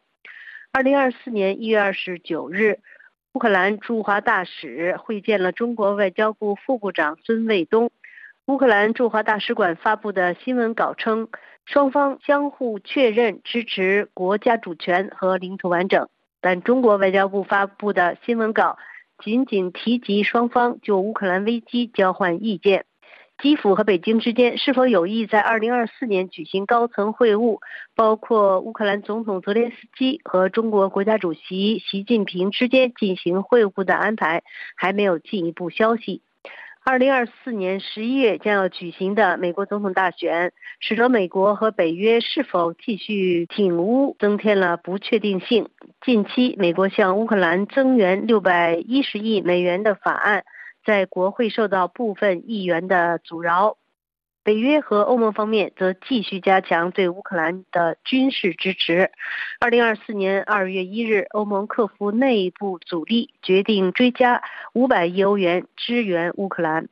[0.73, 2.81] 二零二四年一月二十九日，
[3.33, 7.91] 乌克兰驻华大使会见了中国外交部副部长孙卫东。
[8.47, 11.29] 乌克兰驻华大使馆发布的新闻稿称，
[11.65, 16.09] 双方相互确认支持国家主权和领土完整。
[16.41, 18.79] 但中国外交部发布的新闻稿
[19.25, 22.85] 仅仅提及双方就乌克兰危机交换意见。
[23.43, 27.59] 基辅和北京之间是否有意在2024年举行高层会晤，
[27.95, 34.43] 包括乌克兰总统泽连斯基和中国国家主席习近平之间进行会晤的安排，
[34.75, 36.23] 还没有进一步消息。
[36.87, 45.69] 2024年11月将要举行的美国总统大选，使得美国和北约是否继续挺乌增添了不确定性。
[46.01, 50.45] 近期，美国向乌克兰增援610亿美元的法案。
[50.87, 53.77] 在国会受到部分议员的阻挠，
[54.45, 59.11] 北约和欧盟方面则继续加强对乌克兰的军事支持。
[59.59, 64.45] 二零二四年二月一日，欧盟克服内部阻力，决定追加
[64.75, 66.87] 五百亿欧元支援乌克兰。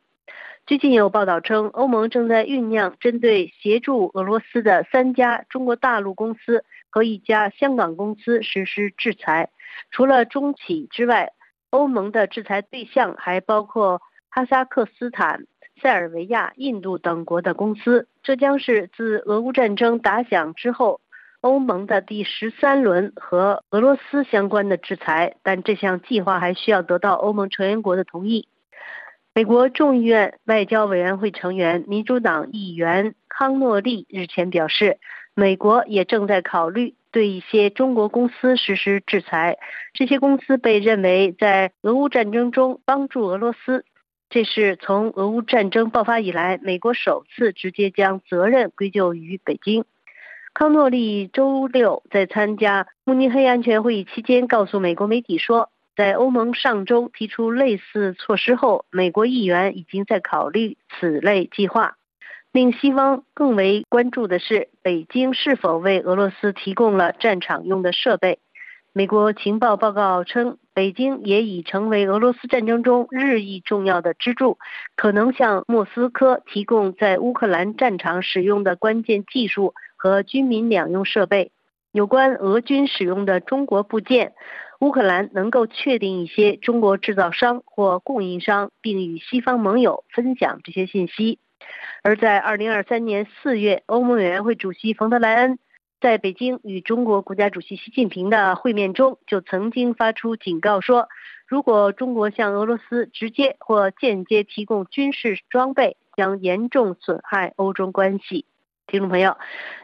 [0.67, 9.51] 最近有报道称，欧盟正在酝酿针对协助俄罗斯的三家中国大陆公司和一家香港公司实施制裁，
[9.93, 11.31] 除了中企之外。
[11.75, 14.01] 欧盟的制裁对象还包括
[14.31, 15.45] 哈萨克斯坦、
[15.83, 18.07] 塞尔维亚、印度等国的公司。
[18.23, 21.01] 这将是自俄乌战争打响之后，
[21.41, 25.35] 欧盟的第十三轮和俄罗斯相关的制裁。
[25.43, 28.47] 但这项计划还需要得到欧盟成员国的同意。
[29.35, 34.99] 美国众议院外交委员会成员、民主党议员康诺利日前表示，
[35.35, 39.57] 美国也正在考虑对一些中国公司实施制裁。
[39.93, 43.85] 这些公司被认为在俄乌战争中帮助俄罗斯。
[44.31, 49.85] 这是从俄乌战争爆发以来，美国首次直接将责任归咎于北京。
[50.55, 61.97] 康诺利周六在参加慕尼黑安全会议期间告诉美国媒体说，在欧盟上周提出类似措施后，美国议员已经在考虑此类计划。
[62.55, 68.39] 令西方更为关注的是，北京是否为俄罗斯提供了战场用的设备。
[68.93, 74.59] 美国情报报告称，北京也已成为俄罗斯战争中日益重要的支柱，
[74.95, 81.51] 可能向莫斯科提供在乌克兰战场使用的关键技术和军民两用设备。
[81.91, 84.33] 有关俄军使用的中国部件，
[84.79, 91.41] 乌克兰能够确定一些中国制造商或供应商，并与西方盟友分享这些信息。
[92.03, 95.59] 而在2023年4月，欧盟委员会主席冯德莱恩。
[96.01, 101.09] 在北京与中国国家主席习近平的会面中，就曾经发出警告说，
[101.47, 108.45] 如果中国向俄罗斯直接或间接提供军事装备，将严重损害欧中关系。
[108.87, 109.39] 听众朋友，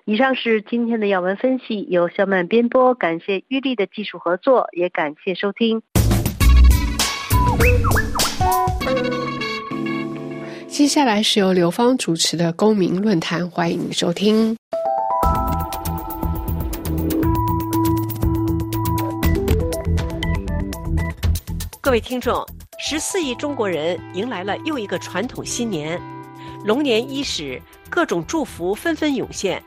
[0.04, 5.80] 以上是今天的要闻分析，由肖曼编播，感谢玉丽的技术合作，也感谢收听。
[10.80, 14.56] 接下来是由刘芳主持的公民论坛，欢迎收听。
[21.82, 22.42] 各位听众，
[22.78, 26.00] 十四亿中国人迎来了又一个传统新年，
[26.64, 27.60] 龙年伊始，
[27.90, 29.62] 各种祝福纷纷涌现，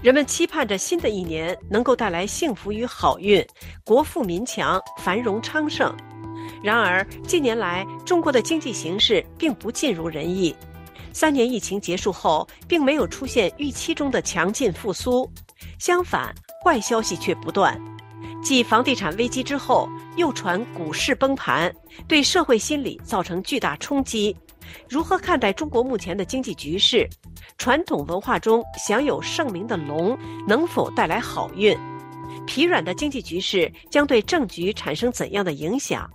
[0.00, 3.46] 人们期盼着新的一年能够带来幸福与好运，
[3.84, 5.94] 国富民强，繁荣昌盛。
[6.62, 10.54] 然而，近年来中国的经济形势并不尽如人意，
[11.12, 15.30] 三年疫情结束后，并没有出现预期中的强劲复苏，
[15.78, 16.34] 相反，
[16.64, 17.80] 坏消息却不断。
[18.42, 21.74] 继房地产危机之后，又传股市崩盘，
[22.06, 24.36] 对社会心理造成巨大冲击。
[24.88, 27.08] 如何看待中国目前的经济局势？
[27.58, 31.76] 传统文化中享有盛名的龙能否带来好运？
[32.46, 36.08] 疲软的经济局势将对政局产生怎样的影响？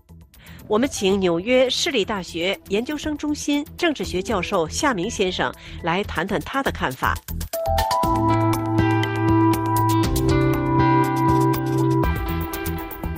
[0.72, 5.53] 我们请纽约市立大学研究生中心政治学教授夏明先生
[5.84, 7.13] 来谈谈他的看法。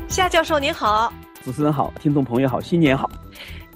[0.10, 3.08] 夏教授您好，主持人好，听众朋友好，新年好。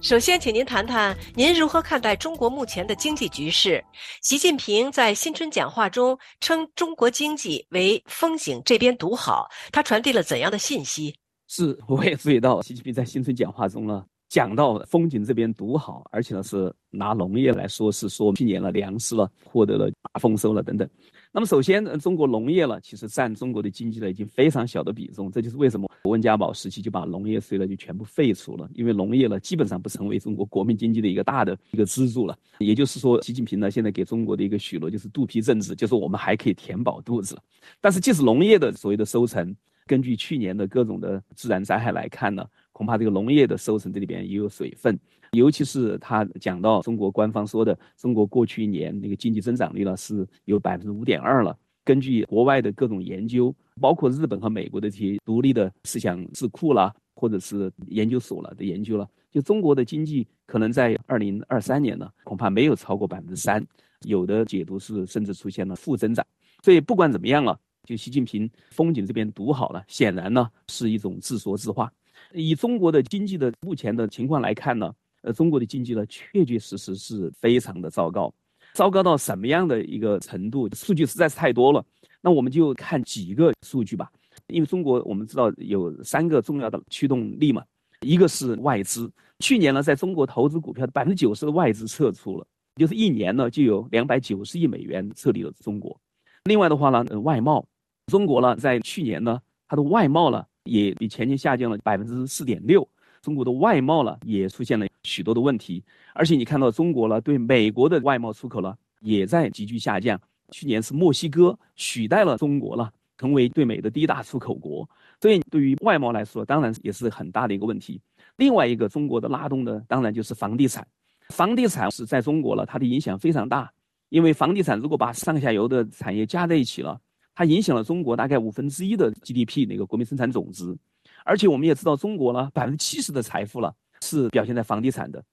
[0.02, 3.86] 首先，请您谈谈您如何看待中国目前的经济局势？
[4.24, 11.16] 习近平在新春讲话中称中国经济为“风景这边独好”，他传递了怎样的信息？
[11.48, 20.88] 是， 我也注意到习近平在新春讲话中呢，讲到风景这边独好，而且呢是拿农业来说，是说去年了粮食了获得了大丰收了等等。
[21.32, 32.36] 那么首先，中国农业呢，其实占中国的经济呢已经非常小的比重，这就是为什么温家宝时期就把农业税呢就全部废除了，因为农业呢基本上不成为中国国民经济的一个大的一个支柱了。
[32.60, 37.38] 也就是说，习近平呢现在给中国的一个许诺就是肚皮政治，就是我们还可以填饱肚子。
[37.80, 39.56] 但是即使农业的所谓的收成，
[39.88, 45.00] 根据去年的各种的自然灾害来看呢，恐怕这个农业的收成这里边也有水分。
[45.32, 51.58] 尤其是他讲到中国官方说的，中国过去一年那个经济增长率呢是有百分之五点二了。
[51.84, 63.66] 根据国外的各种研究，包括日本和美国的这些独立的思想智库啦，或者是研究所了的研究了，就中国的经济可能在二零二三年呢，恐怕没有超过百分之三，
[64.06, 66.26] 有的解读是甚至出现了负增长。
[66.64, 67.58] 所以不管怎么样了，
[67.88, 71.92] 就习近平风景这边独好了，显然呢是一种自说自话。
[72.34, 74.94] 以中国的经济的目前的情况来看呢。
[75.24, 78.32] 呃，中国的经济呢，确确实实是非常的糟糕，
[78.76, 80.70] 糟糕到什么样的一个程度？
[80.76, 81.84] 数据实在是太多了。
[82.22, 84.12] 那我们就看几个数据吧。
[84.46, 87.64] 因为中国我们知道有三个重要的驱动力嘛，
[88.02, 89.12] 一个是外资。
[89.40, 96.00] 去年呢，在中国投资股票的百分之九十的外资撤出了，就是一年呢就有两百九十亿美元撤离了中国。
[96.44, 97.68] 另外的话呢，外贸，
[98.08, 102.88] 中国呢在去年呢，它的外贸呢也比前年下降了百分之四点六。
[103.22, 105.84] 中国的外贸呢也出现了许多的问题，
[106.14, 110.20] 而且你看到中国呢对美国的外贸出口呢也在急剧下降。
[110.52, 114.90] 去年是墨西哥取代了中国了，成为对美的第一大出口国。
[115.20, 118.00] 所以对于外贸来说，当然也是很大的一个问题。
[118.38, 120.88] 另外一个中国的拉动呢，当然就是房地产。
[121.30, 123.70] 房地产是在中国了，它的影响非常大，
[124.08, 126.98] 因为房地产如果把上下游的产业加在一起了，
[127.38, 130.76] 它影响了中国大概五分之一的 GDP 那个国民生产总值。
[131.24, 133.72] 而且我们也知道，中国呢，百分之七十的财富了
[134.02, 135.24] 是表现在房地产的。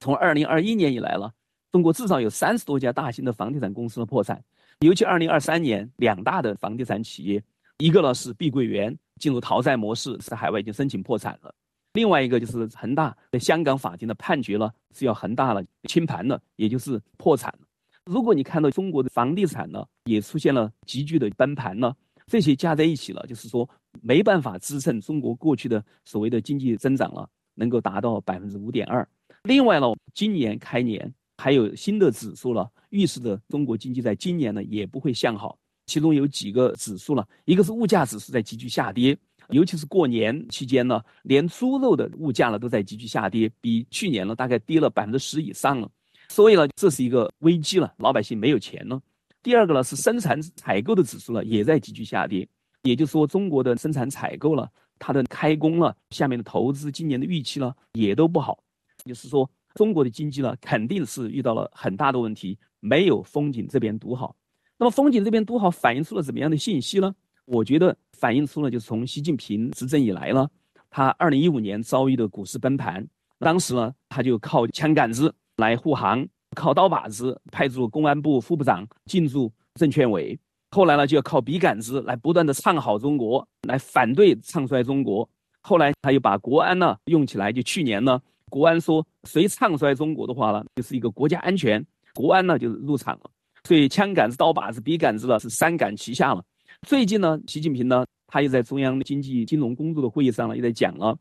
[0.00, 1.30] 从二零二一年以来了，
[1.70, 4.42] 中国至少有三十多家大型的房地产公司的破产。
[4.80, 7.44] 尤其二零二三年，两大的房地产企业
[7.76, 11.52] 一个呢是碧桂园进入逃债模式，在海外已经申请破产了；
[11.92, 17.66] 另外一个就是恒大在香港法庭的判决了，是要恒大了清盘了，也就是破产了。
[18.04, 21.94] 如果你看到中国的房地产呢，也出现了急剧的崩盘呢，
[22.26, 23.68] 这些加在一起了，就是说
[24.00, 29.06] 没办法支撑中国过去的所谓的经济增长了，能够达到百分之五点二。
[29.44, 35.56] 另外呢，今年开年还有新的指数了，预示着中国经济在今年呢也不会向好。
[35.86, 39.16] 其中有几个指数了，一个是物价指数在急剧下跌，
[39.50, 45.90] 尤其是过年期间呢，连猪肉的物价呢都在急剧下跌，比去年呢大概跌了百分之十以上了。
[46.32, 48.98] 所以呢，这是一个危机了，老百姓没有钱了。
[49.42, 52.48] 第二个呢是生产采购的指数呢也在急剧下跌，
[52.84, 54.66] 也就是说中国的生产采购了，
[54.98, 58.58] 它的开工了，下面的投资今年的预期呢也都不好，
[59.04, 64.34] 就是说中国的经济呢肯定是遇到了很大的问题，没有风景这边独好。
[64.78, 67.14] 那么风景这边独好，反映出了怎么样的信息呢？
[67.44, 70.48] 我觉得反映出了就是从习近平执政以来呢，
[70.88, 73.06] 他二零一五年遭遇的股市崩盘，
[73.38, 76.26] 当时呢他就靠枪杆子来护航，
[76.56, 80.38] 靠刀把子派驻公安部副部长进驻证券委，
[80.70, 85.28] 后来呢就要靠笔杆子来不断的唱好中国，来反对唱衰中国，
[85.60, 91.84] 后来他又把国安呢用起来，就去年呢国安说谁唱衰中国的话呢，就是一个国家安全，
[92.14, 93.30] 国安呢就入场了。
[93.64, 96.44] 所以枪杆子、刀把子、笔杆子了，是三杆齐下了。
[96.86, 101.16] 最近呢，习近平呢，他又在中央经济金融工作的会议上呢，又在讲了，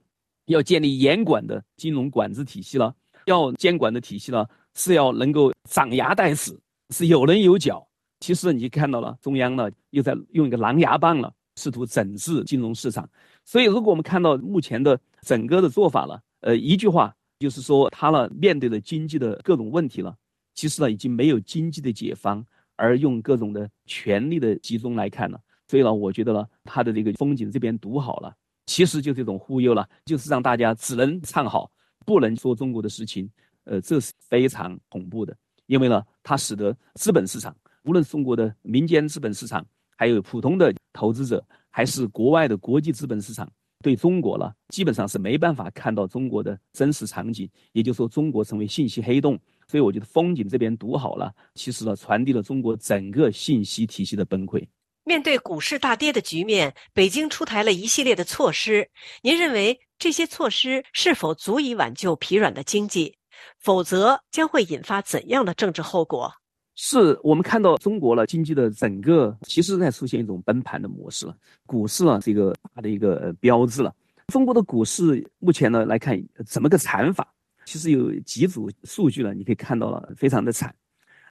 [0.47, 2.95] 要建立严管的金融管制体系了。
[3.25, 4.45] 要监管的体系呢，
[4.75, 6.57] 是要能够长牙带齿，
[6.89, 7.85] 是有棱有角。
[8.19, 13.09] 其实你看到了，中央呢又在用一个狼牙棒了，试图整治金融市场。
[13.43, 20.15] 所以，如果我们看到目前的整个的做法了，呃，一句话就是说，他呢面对的经济的各种问题了。
[20.53, 22.45] 其实呢，已经没有经济的解放，
[22.75, 25.39] 而用各种的权力的集中来看了。
[25.67, 28.35] 所以呢，我觉得呢，他的这个风景这边独好了，
[28.67, 31.71] 其实就这种忽悠了，就是让大家只能唱好，
[32.05, 33.29] 不能说中国的事情。
[33.63, 35.37] 呃，这是非常恐怖的，
[35.67, 39.63] 因为呢，它使得资本市场，无论中国的民间资本市场，
[39.95, 43.47] 还有普通的投资者，还是国外的国际资本市场，
[43.83, 47.47] 对中国了，基本上是没办法看到中国的真实场景。
[47.71, 49.39] 也就是说，中国成为信息黑洞。
[49.67, 54.67] 所以我觉得风景这边读好了，其实呢传递了中国整个信息体系的崩溃。
[55.03, 58.89] 面对股市大跌的局面，北京出台了一系列的措施。
[59.23, 63.15] 您认为这些措施是否足以挽救疲软的经济？
[63.59, 66.33] 否则将会引发怎样的政治后果？
[66.73, 71.37] 是我们看到中国了经济的整个其实在出现一种崩盘的模式了。
[71.67, 73.93] 股市呢是一个大的一个标志了。
[74.29, 77.31] 中国的股市目前呢来看怎么个惨法？
[77.65, 80.73] 其实有几组数据呢，你可以看到了，非常的惨。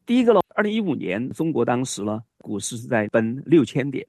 [0.07, 4.07] 第一个呢，二零一五年中国当时呢，股市是在奔六千点，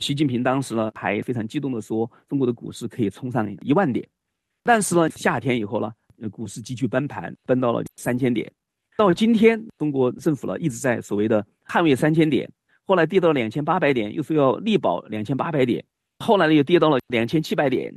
[0.00, 4.06] 习近平当时呢还非常激动的说，中国的股市可以冲上一万点。
[4.62, 5.92] 但是呢，夏天以后呢，
[6.30, 8.50] 股市急剧崩盘，崩到了三千点。
[8.96, 12.50] 到今天，中国政府呢一直在所谓的捍卫三千点，
[12.84, 15.82] 后来跌到两千八百点，又说要力保两千八百点，
[16.18, 17.94] 后来呢又跌到了两千七百点，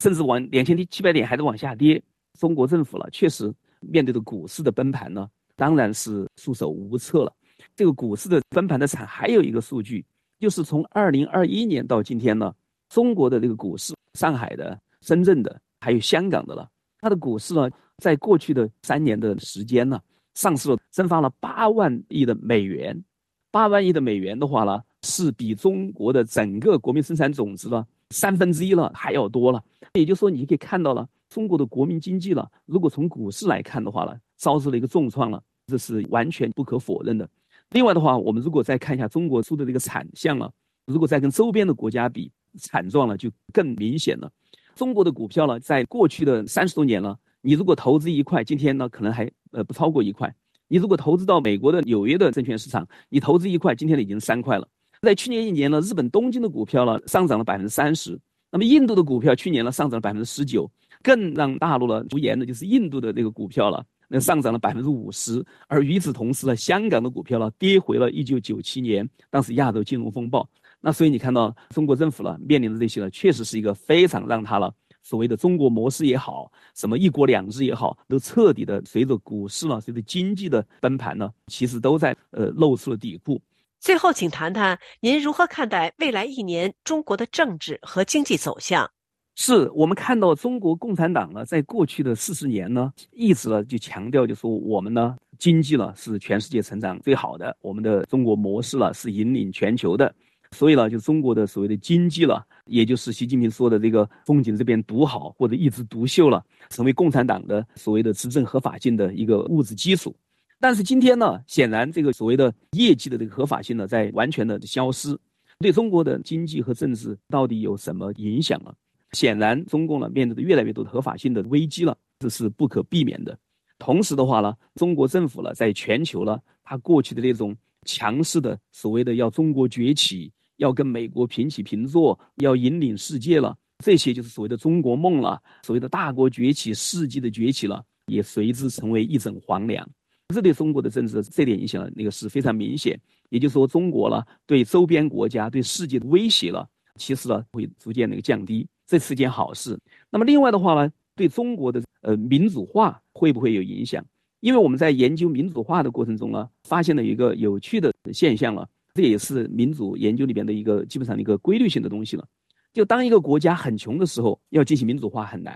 [0.00, 2.02] 甚至往两千七百点还在往下跌。
[2.38, 7.32] 中国政府了，确实面对的股市的崩盘呢，当然是束手无策了。
[7.74, 10.04] 这个股市的崩盘的惨，还有一个数据，
[10.38, 12.54] 就是从二零二一年到今天呢，
[12.88, 16.68] 中国的这个股市，上海的、深圳的，还有香港的了，
[17.00, 20.00] 它的股市呢，在过去的三年的时间呢，
[20.34, 23.02] 上市了蒸发了八万亿的美元，
[23.50, 29.62] 八万亿的美元的话呢，是比中国的整个国民生产总值呢三分之一了还要多了。
[29.94, 31.08] 也就是说，你可以看到了。
[31.28, 37.28] 中国的国民经济了，如果从股市来看的话呢，遭受了一个重创了，这是完全不可否认的。
[37.70, 40.50] 另外的话，我们如果再看一下中国出的这个产项了，
[40.86, 44.30] 如果再跟周边的国家比，惨状了就更明显了。
[44.74, 50.28] 中国的股票呢，在过去的三十多年了，你如果投资一块，今天呢可能还呃不超过一块；
[50.68, 54.68] 你如果投资到美国的纽约的证券市场，你投资一块，今天呢已经三块了。
[55.02, 58.18] 在去年一年呢，日本东京的股票呢上涨了百分之三十，
[58.50, 60.70] 那么印度的股票去年呢上涨了百分之十九。
[61.02, 70.48] 更让大陆了无言的就是印度的那个股票了，那上涨了百分之五十，而与此同时呢，香港的股票呢跌回了一九九七年当时亚洲金融风暴。
[70.80, 83.40] 那所以你看到中国政府呢面临的这些呢，确实是一个非常让他了所谓的中国模式也好，什么一国两制也好，都彻底的随着股市呢，随着经济的崩盘呢，其实都在呃露出了底部。
[83.78, 88.90] 最后，请谈谈您如何看待未来一年中国的政治和经济走向？
[89.38, 100.12] 是我们看到中国共产党呢，在过去的四十年呢，一直呢就强调，就说我们呢经济呢是全世界成长最好的，我们的中国模式呢是引领全球的，
[100.52, 110.16] 所以呢，就中国的所谓的经济了，也就是习近平说的这个风景这边独好或者一枝独秀了，成为共产党的所谓的执政合法性的一个物质基础。
[110.58, 115.14] 但是今天呢，显然这个所谓的业绩的这个合法性呢，在完全的消失，
[115.58, 118.74] 对中国的经济和政治到底有什么影响了？
[119.16, 123.38] 显然，中共呢面对的越来越多的合法性的危机了，这是不可避免的。
[123.78, 127.56] 同时的话呢，中国政府呢，在全球呢，它过去的那种
[127.86, 130.30] 强势的所谓的要中国崛起。
[130.58, 133.54] 要跟美国平起平坐，要引领世界了，
[133.84, 139.86] 这些就是所谓的中国梦了，所谓的大国崛起、世纪的崛起了，也随之成为一枕黄粱。
[140.34, 142.98] 这对中国的政治这点影响呢，那个是非常明显。
[143.28, 149.78] 也就是说，中国呢对周边国家、对世界的威胁了，其实呢会逐渐那个降低，这是件好事。
[150.10, 154.04] 那么另外的话呢，对中国的呃民主化会不会有影响？
[154.40, 158.68] 因为我们在研究民主化的过程中呢，发现了一个有趣的现象了。
[158.94, 162.26] 这也是民主研究里边的一个基本上的一个规律性的东西了。
[162.72, 165.54] 就当一个国家很穷的时候，要进行民主化很难；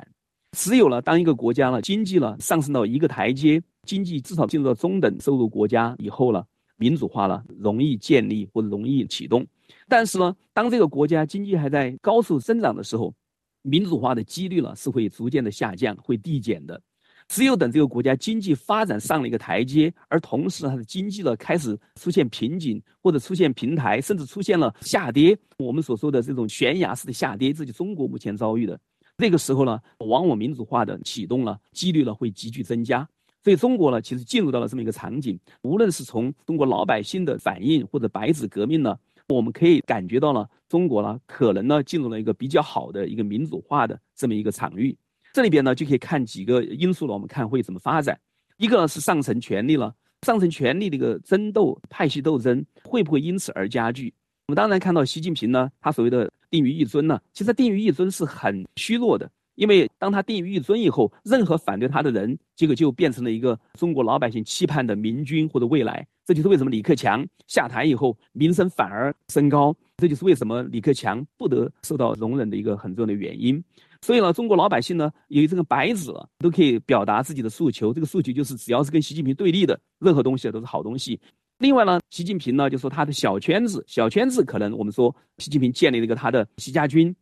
[0.53, 6.45] 只有了当一个国家了经济了上升到一个台阶，经济至少进入到中等收入国家以后了，
[6.77, 9.47] 民主化了容易建立或者容易启动。
[9.89, 13.15] 但是呢，当这个国家经济还在高速增长的时候，
[13.63, 16.81] 民主化的几率呢是会逐渐的下降，会递减的。
[17.29, 28.77] 只有等这个国家经济发展上了一个台阶，而同时它的经济呢开始出现瓶颈，或者出现平台，甚至出现了下跌，我们所说的这种悬崖式的下跌，这就中国目前遭遇的。
[29.17, 33.09] 这个时候呢，往往民主化的启动了，几率呢会急剧增加。
[33.45, 35.39] 所以中国呢，其实进入到了这么一个场景。
[35.63, 38.99] 无论是从中国老百姓的反应，或者白纸革命呢，
[39.35, 44.97] 我们可以感觉到了中国呢，可能呢进入了一个比较好的一个民主化的这么一个场域。
[45.33, 48.19] 这里边呢就可以看几个因素了，我们看会怎么发展。
[48.57, 54.13] 一个是上层权力了，上层权力这个争斗、派系斗争会不会因此而加剧？
[54.49, 66.05] 我们当然看到习近平呢，他所谓的定于一尊呢，其实定于一尊是很虚弱的，因为当他定于一尊以后，任何反对他的人，结果就变成了一个中国老百姓期盼的明君或者未来。
[66.31, 73.61] 这就是为什么李克强下台以后名声反而升高，这就是为什么李克强不得受到容忍的一个很重要的原因。
[74.01, 77.93] 所以呢，中国老百姓呢，有这个白纸，都可以表达自己的诉求。
[77.93, 81.19] 这个诉求就是，只要是跟习近平对立的任何东西都是好东西。
[81.59, 87.13] 另外呢，习近平呢，就说他的小圈子，小圈子可能我们说，习近平建立了一个他的习家军，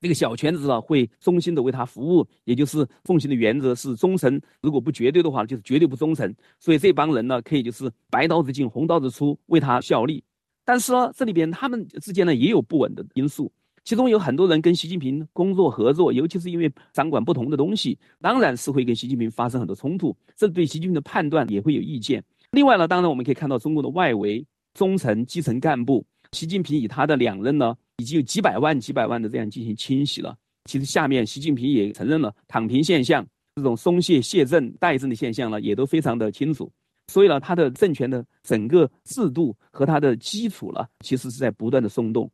[0.00, 6.32] 这个小圈子呢，会忠心的为他服务，也就是奉行的原则是忠诚，如果不绝对的话，就是绝对不忠诚。
[6.58, 10.22] 所以这帮人呢，可以就是白刀子进红刀子出，为他效力。
[10.64, 13.50] 但是呢，这里边他们之间呢，也有不稳的因素。
[13.84, 22.22] 其中有很多人跟习近平工作合作，尤其是因为掌管不同的东西，当然是会跟习近平发生很多冲突，这对习近平的判断也会有意见。
[22.50, 30.36] 另外呢，当然我们可以看到中国的外围中层基层干部，习近平以他的两任呢，已经有几百万、几百万的这样进行清洗了。
[30.64, 33.26] 其实下面习近平也承认了躺平现象，
[33.56, 36.70] 这种松懈卸任代政的现象呢，也都非常的清楚。
[37.10, 42.30] 所以呢，他的政权的整个制度和他的基础呢，其实是在不断的松动。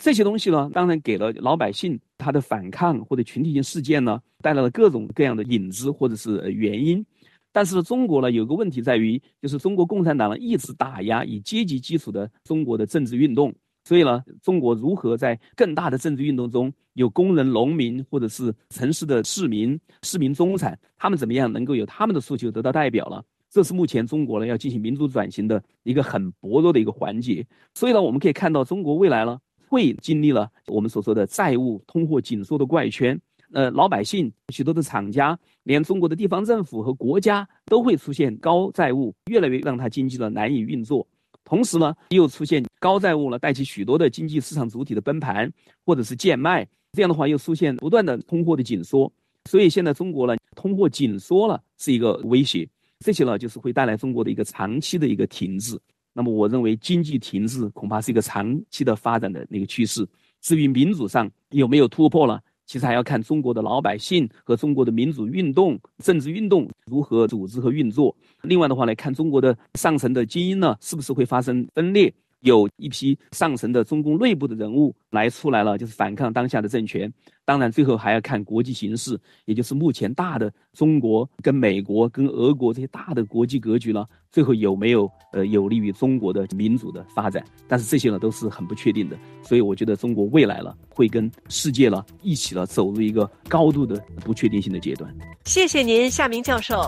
[0.00, 7.04] 这些东西呢，当然给了老百姓他的反抗或者群体性事件呢，带来了各种各样的影子或者是原因。
[7.52, 13.52] 但是中国呢，有个问题在于，就是中国共产党呢一直打压以阶级基础的中国的政治运动。
[13.84, 23.24] 所以呢，中国如何在更大的政治运动中，有工人、农民或者是城市的市民、市民中产，他们怎么样能够有他们的诉求得到代表了？
[23.50, 27.46] 这是目前中国呢要进行民主转型的一个很薄弱的一个环节。
[27.74, 29.38] 所以呢，我们可以看到中国未来呢。
[29.68, 33.18] 会经历了我们所说的债务、通货紧缩的怪圈，
[33.54, 41.08] 呃，老百姓、许多的厂家，连中国的地方政府和国家都会出现高债务，越来越让它经济呢难以运作。
[41.44, 45.52] 同时呢，又出现高债务呢带起许多的经济市场主体的崩盘
[45.84, 49.12] 或者是贱卖，这样的话又出现不断的通货的紧缩。
[49.50, 52.68] 所以现在中国呢，通货紧缩了是一个威胁，
[53.00, 55.78] 这些呢就是会带来中国的一个长期的一个停滞。
[56.12, 60.06] 那么我认为经济停滞恐怕是一个长期的发展的那个趋势。
[60.40, 68.16] 至于民主上有没有突破了，其实还要看中国的老百姓和中国的民主运动、政治运动如何组织和运作。
[68.42, 72.12] 另外的话呢看中国的上层的精英呢，是不是会发生分裂？
[72.42, 77.12] 有一批上层的中共内部的人物来出来了，就是反抗当下的政权。
[77.44, 87.44] 当然，最后还要看国际形势，也就是目前大的中国跟美国跟俄国这些大的国际格局呢，最后有没有呃有利于中国的民主的发展？
[87.66, 89.18] 但是这些呢都是很不确定的。
[89.42, 95.12] 所以我觉得中国未来了会跟世界了一起了走入一个高度的不确定性的阶段。
[95.44, 96.80] 谢谢您，夏明教授。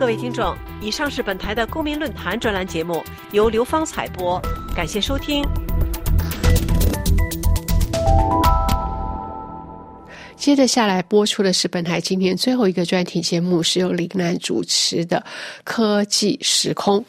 [0.00, 4.40] 各位听众，以上是本台的公民论坛专栏节目，由刘芳采播，
[4.74, 5.44] 感谢收听。
[10.36, 15.18] 接着下来播出的是本台今天最后一个专题节目，是由林楠主持的
[15.64, 17.04] 《科技时空》。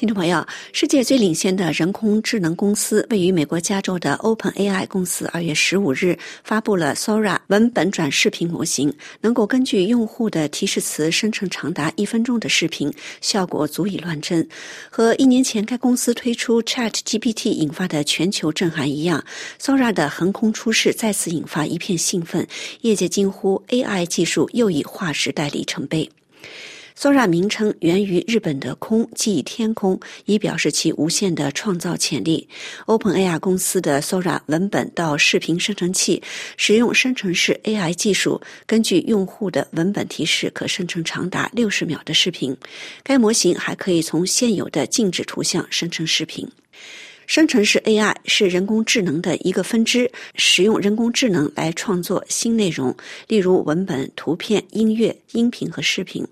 [0.00, 8.90] 听众朋友，世界最领先的人工智能公司位于美国加州的 Open AI 公司，二月十五日发布了 Sora 文本转视频模型，
[9.20, 12.90] 能够根据用户的提示词生成长达一分钟的视频，
[13.20, 14.48] 效果足以乱真。
[14.88, 19.22] 和一年前该公司推出 Chat GPT 引发的全球震撼一样
[19.60, 22.48] ，Sora 的横空出世再次引发一片兴奋，
[22.80, 26.08] 业界惊呼 AI 技术又一划时代里程碑。
[27.00, 32.46] Sora 名称源于日本的“空”即天空，以表示其无限的创造潜力。
[32.84, 36.22] OpenAI 公司的 Sora 文本到视频生成器
[36.58, 42.54] 使用生成式 AI 技术，根据用户的文本提示，可生成长达六十秒的视频。
[43.02, 46.46] 该模型还可以从现有的静止图像生成视频。
[47.26, 52.94] 生成式 AI 是人工智能的一个分支，使用人工智能来创作新内容，
[53.26, 56.26] 例如文本、图片、音乐、音频和视频。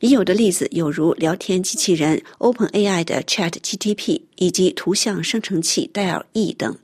[0.00, 6.76] 已有的例子有如聊天机器人 OpenAI 的 ChatGTP 以及图像生成器 DALL-E 等，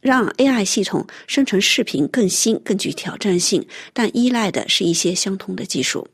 [0.00, 6.06] 让 AI 系统生成视频更新、更具挑战性，但依赖的是一些相同的技术。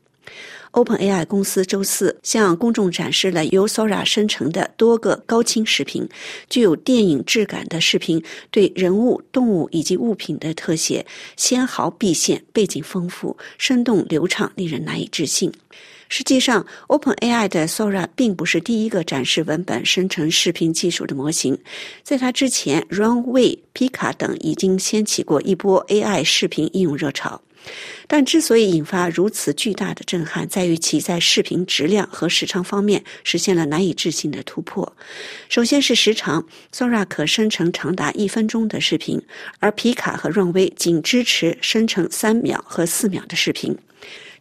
[0.71, 6.07] OpenAI 公司周四向公众展示了由 Sora 生成的多个高清视频，
[6.49, 11.05] 具有电影质感的视频，对人物、动物以及物品的特写
[11.37, 15.51] 纤毫毕现，背景丰富，生动流畅，令人难以置信。
[16.09, 21.57] 实际上，OpenAI 的 Sora 并不是第一个展示文本生成视频技术的模型。
[22.03, 27.41] 在它之前，Runway、Pika 等已经掀起过一波 AI 视频应用热潮。
[28.07, 34.95] 但之所以引发如此巨大的震撼，在于其在视频质量和时长方面实现了难以置信的突破。
[35.49, 39.21] 首先是时长，Sora 可生成长达一分钟的视频，
[39.59, 43.77] 而皮卡和 Runway 仅支持生成三秒和四秒的视频。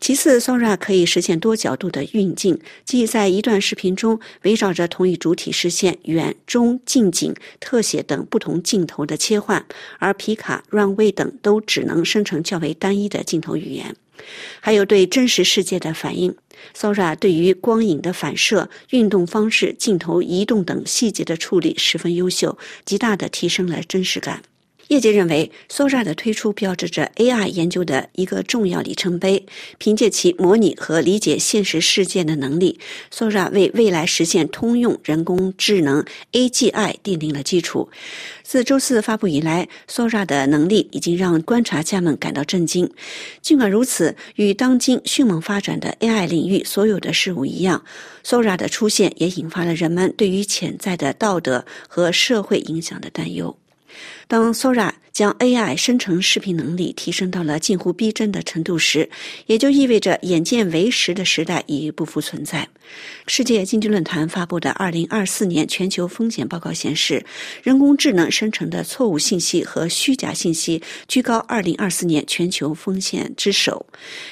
[0.00, 9.66] 其次，Sora 可以实现多角度的运镜，即在一段视频中围绕着同一主体实现远、中、近景、特写等不同镜头的切换，
[9.98, 13.96] 而皮卡、Runway 等都只能生成较为单一的镜头语言。
[14.60, 16.34] 还有对真实世界的反应
[16.76, 24.42] ，Sora 对于光影的反射、运动方式、镜头移动等细节的处理十分优秀，极大的提升了真实感。
[24.88, 29.44] 业界认为，Sora 的推出标志着 AI 研究的一个重要里程碑。
[29.76, 32.80] 凭借其模拟和理解现实世界的能力
[33.12, 37.90] ，Sora 为未来实现通用人工智能 AGI 奠定了基础。
[38.42, 42.90] 自周四发布以来，Sora 的能力已经让观察家们感到震惊。
[43.42, 47.84] 尽管如此，与当今迅猛发展的 AI 领域所有的事物一样
[48.24, 53.54] ，Sora 的出现也引发了人们对于潜在的道德和社会影响的担忧。
[54.28, 59.08] 当 Sora 将 AI 生成视频能力提升到了近乎逼真的程度时，
[59.46, 62.68] 也就意味着眼见为实的时代已不复存在。
[63.26, 67.24] 世界经济论坛发布的2024年全球风险报告显示，
[67.62, 73.86] 人工智能生成的错误信息和虚假信息居高2024年全球风险之首。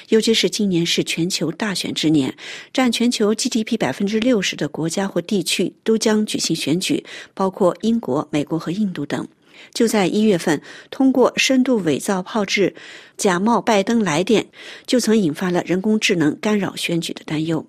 [0.09, 2.33] 尤其是今年是全球大选之年，
[2.71, 9.27] 占全球 GDP 百分之六十的国家或地区都将举行选举，包括英国、美国和印度等。
[9.73, 12.75] 就在一月份，通过深度伪造炮制、
[13.15, 14.47] 假冒拜登来电，
[14.85, 17.65] 就曾引发了人工智能干扰选举的担忧。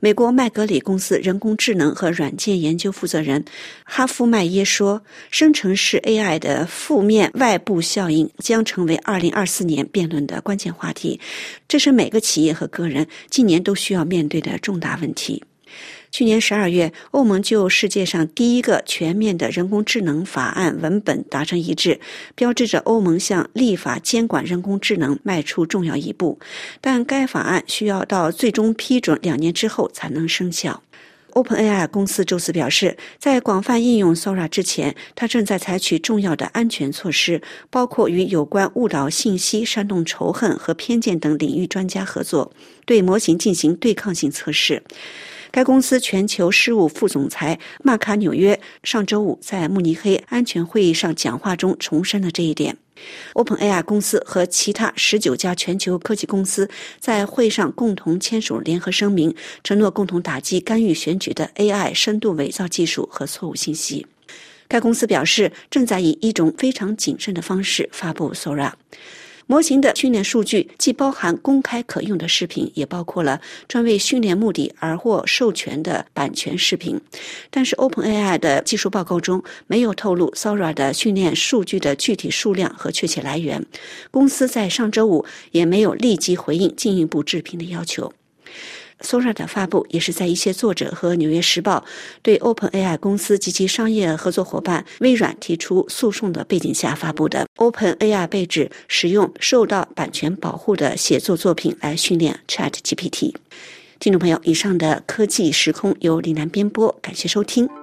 [0.00, 3.44] 美国麦格里公司人工智能和软件研究负责人
[3.84, 11.18] 哈夫麦耶说：“生成式 AI 的负面外部效应将成为2024年辩论的关键话题，
[11.66, 15.42] 这是每个企业和个人今年都需要面对的重大问题。”
[16.12, 21.98] 去年十二月，欧盟就世界上第一个全面的人工智能法案文本达成一致，
[22.34, 26.38] 标志着欧盟向立法监管人工智能迈出重要一步。
[26.82, 30.82] 但该法案需要到最终批准两年之后才能生效。
[31.30, 37.40] OpenAI 公司周四表示，在广泛应用 Sora 之前，它正在采取重要的安全措施，
[37.70, 42.52] 包括与有关误导信息、煽动仇恨和偏见等领域专家合作，
[42.84, 44.82] 对模型进行对抗性测试。
[45.52, 52.78] 该公司全球事务副总裁马卡纽约上周五在慕尼黑安全会议上讲话中重申了这一点。
[53.34, 64.06] OpenAI 公司和其他十九家全球科技公司在会上共同签署联合声明，承诺共同打击干预选举的 AI 深度伪造技术和错误信息。
[64.68, 68.72] 该公司表示，正在以一种非常谨慎的方式发布 Sora。
[69.46, 77.00] 模型的训练数据既包含公开可用的视频，也包括了专为训练目的而获授权的版权视频。
[77.50, 83.66] 但是，OpenAI 的技术报告中没有透露 Sora 的训练数据的具体数量和确切来源。
[84.10, 88.12] 公司在上周五也没有立即回应进一步置评的要求。
[89.02, 91.84] Sora 的发布也是在一些作者和《纽约时报》
[92.22, 97.46] 对 OpenAI 公司及其商业合作伙伴微软提出诉讼的背景下发布的。
[97.56, 103.34] OpenAI 被指使用受到版权保护的写作作品来训练 ChatGPT。
[103.98, 107.81] 听众朋友，以上的科技时空由李楠编播，感谢收听。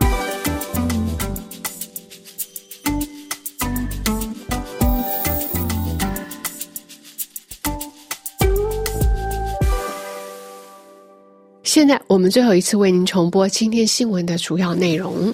[11.71, 15.31] 现在我们最后一次为您重播今天新闻的主要内容。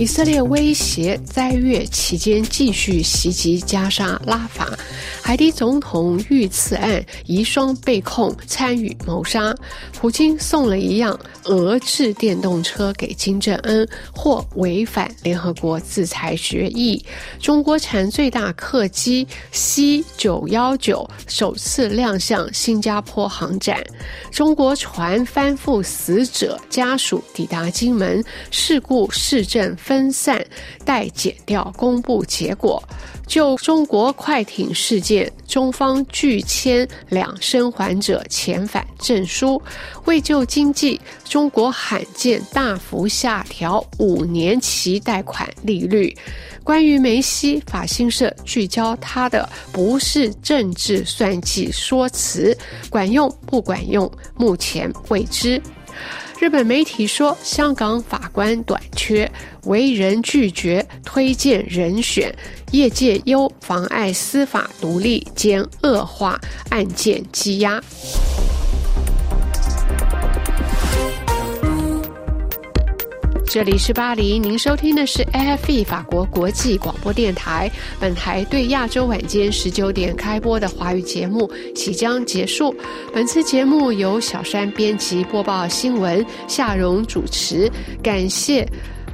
[0.00, 4.66] 以色列威胁斋月期间继续袭击加沙拉法，
[5.20, 9.54] 海地总统遇刺案疑双被控参与谋杀。
[9.92, 17.04] 普京送了一辆俄制电动车给金正恩，或违反联合国制裁决议。
[17.38, 23.84] 中国产最大客机 C 九幺九首次亮相新加坡航展。
[24.32, 29.76] 中国船翻覆死者家属抵达金门，事故市政。
[29.90, 30.40] 分散
[30.84, 32.80] 待检调公布结果。
[33.26, 39.60] 就中国快艇事件，中方拒签两生还者遣返证书。
[40.04, 46.16] 为救经济，中国罕见大幅下调五年期贷款利率。
[46.62, 52.56] 关于梅西，法新社聚焦他的不是政治算计说辞，
[52.88, 55.60] 管用不管用，目前未知。
[56.40, 59.30] 日本媒体说，香港法官短缺，
[59.64, 62.34] 为人拒绝推荐人选，
[62.72, 67.78] 业界忧妨碍司法独立兼恶化案件积压。
[73.50, 77.68] 这里是巴黎，您收听的是 AFE 法国国际广播电台。
[77.98, 82.72] 本台对亚洲晚间十九点开播的华语节目即将结束。
[83.12, 87.68] 本次节目由小山编辑播报新闻，夏蓉主持。
[88.00, 88.64] 感谢。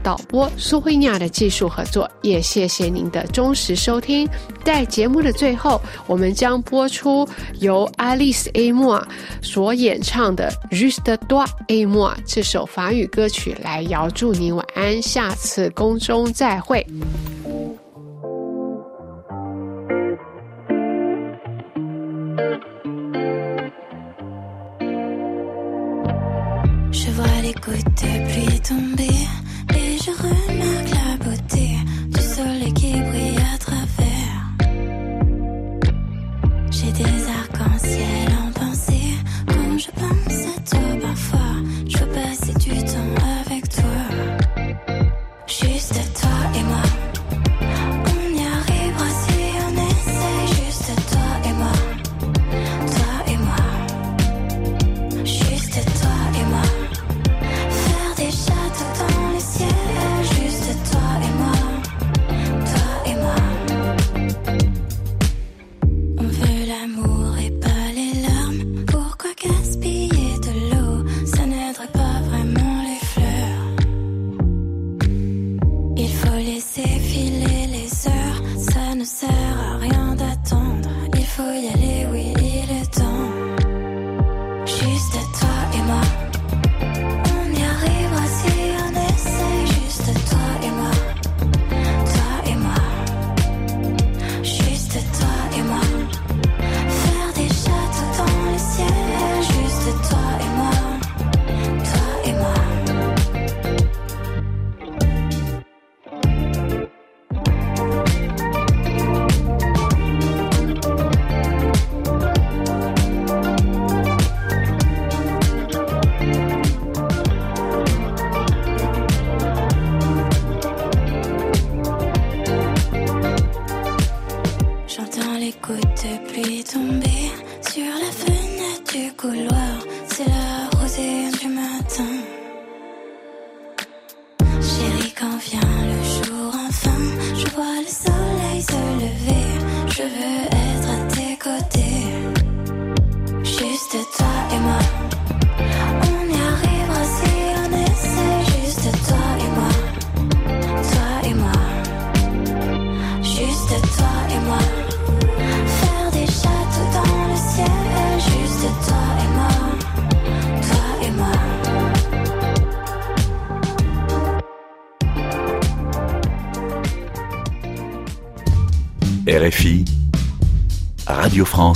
[0.07, 4.25] 导播苏慧亚的技术合作，也谢谢您的忠实收听。
[4.63, 7.29] 在节目的最后，我们将播出
[7.59, 9.09] 由 Alice A m o r
[9.43, 15.03] 所演唱的《Juste Toi et Moi》这首法语歌曲，来遥祝您晚安。
[15.03, 16.87] 下次空中再会。
[29.75, 30.76] et je remets.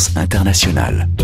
[0.09, 1.20] Internationale.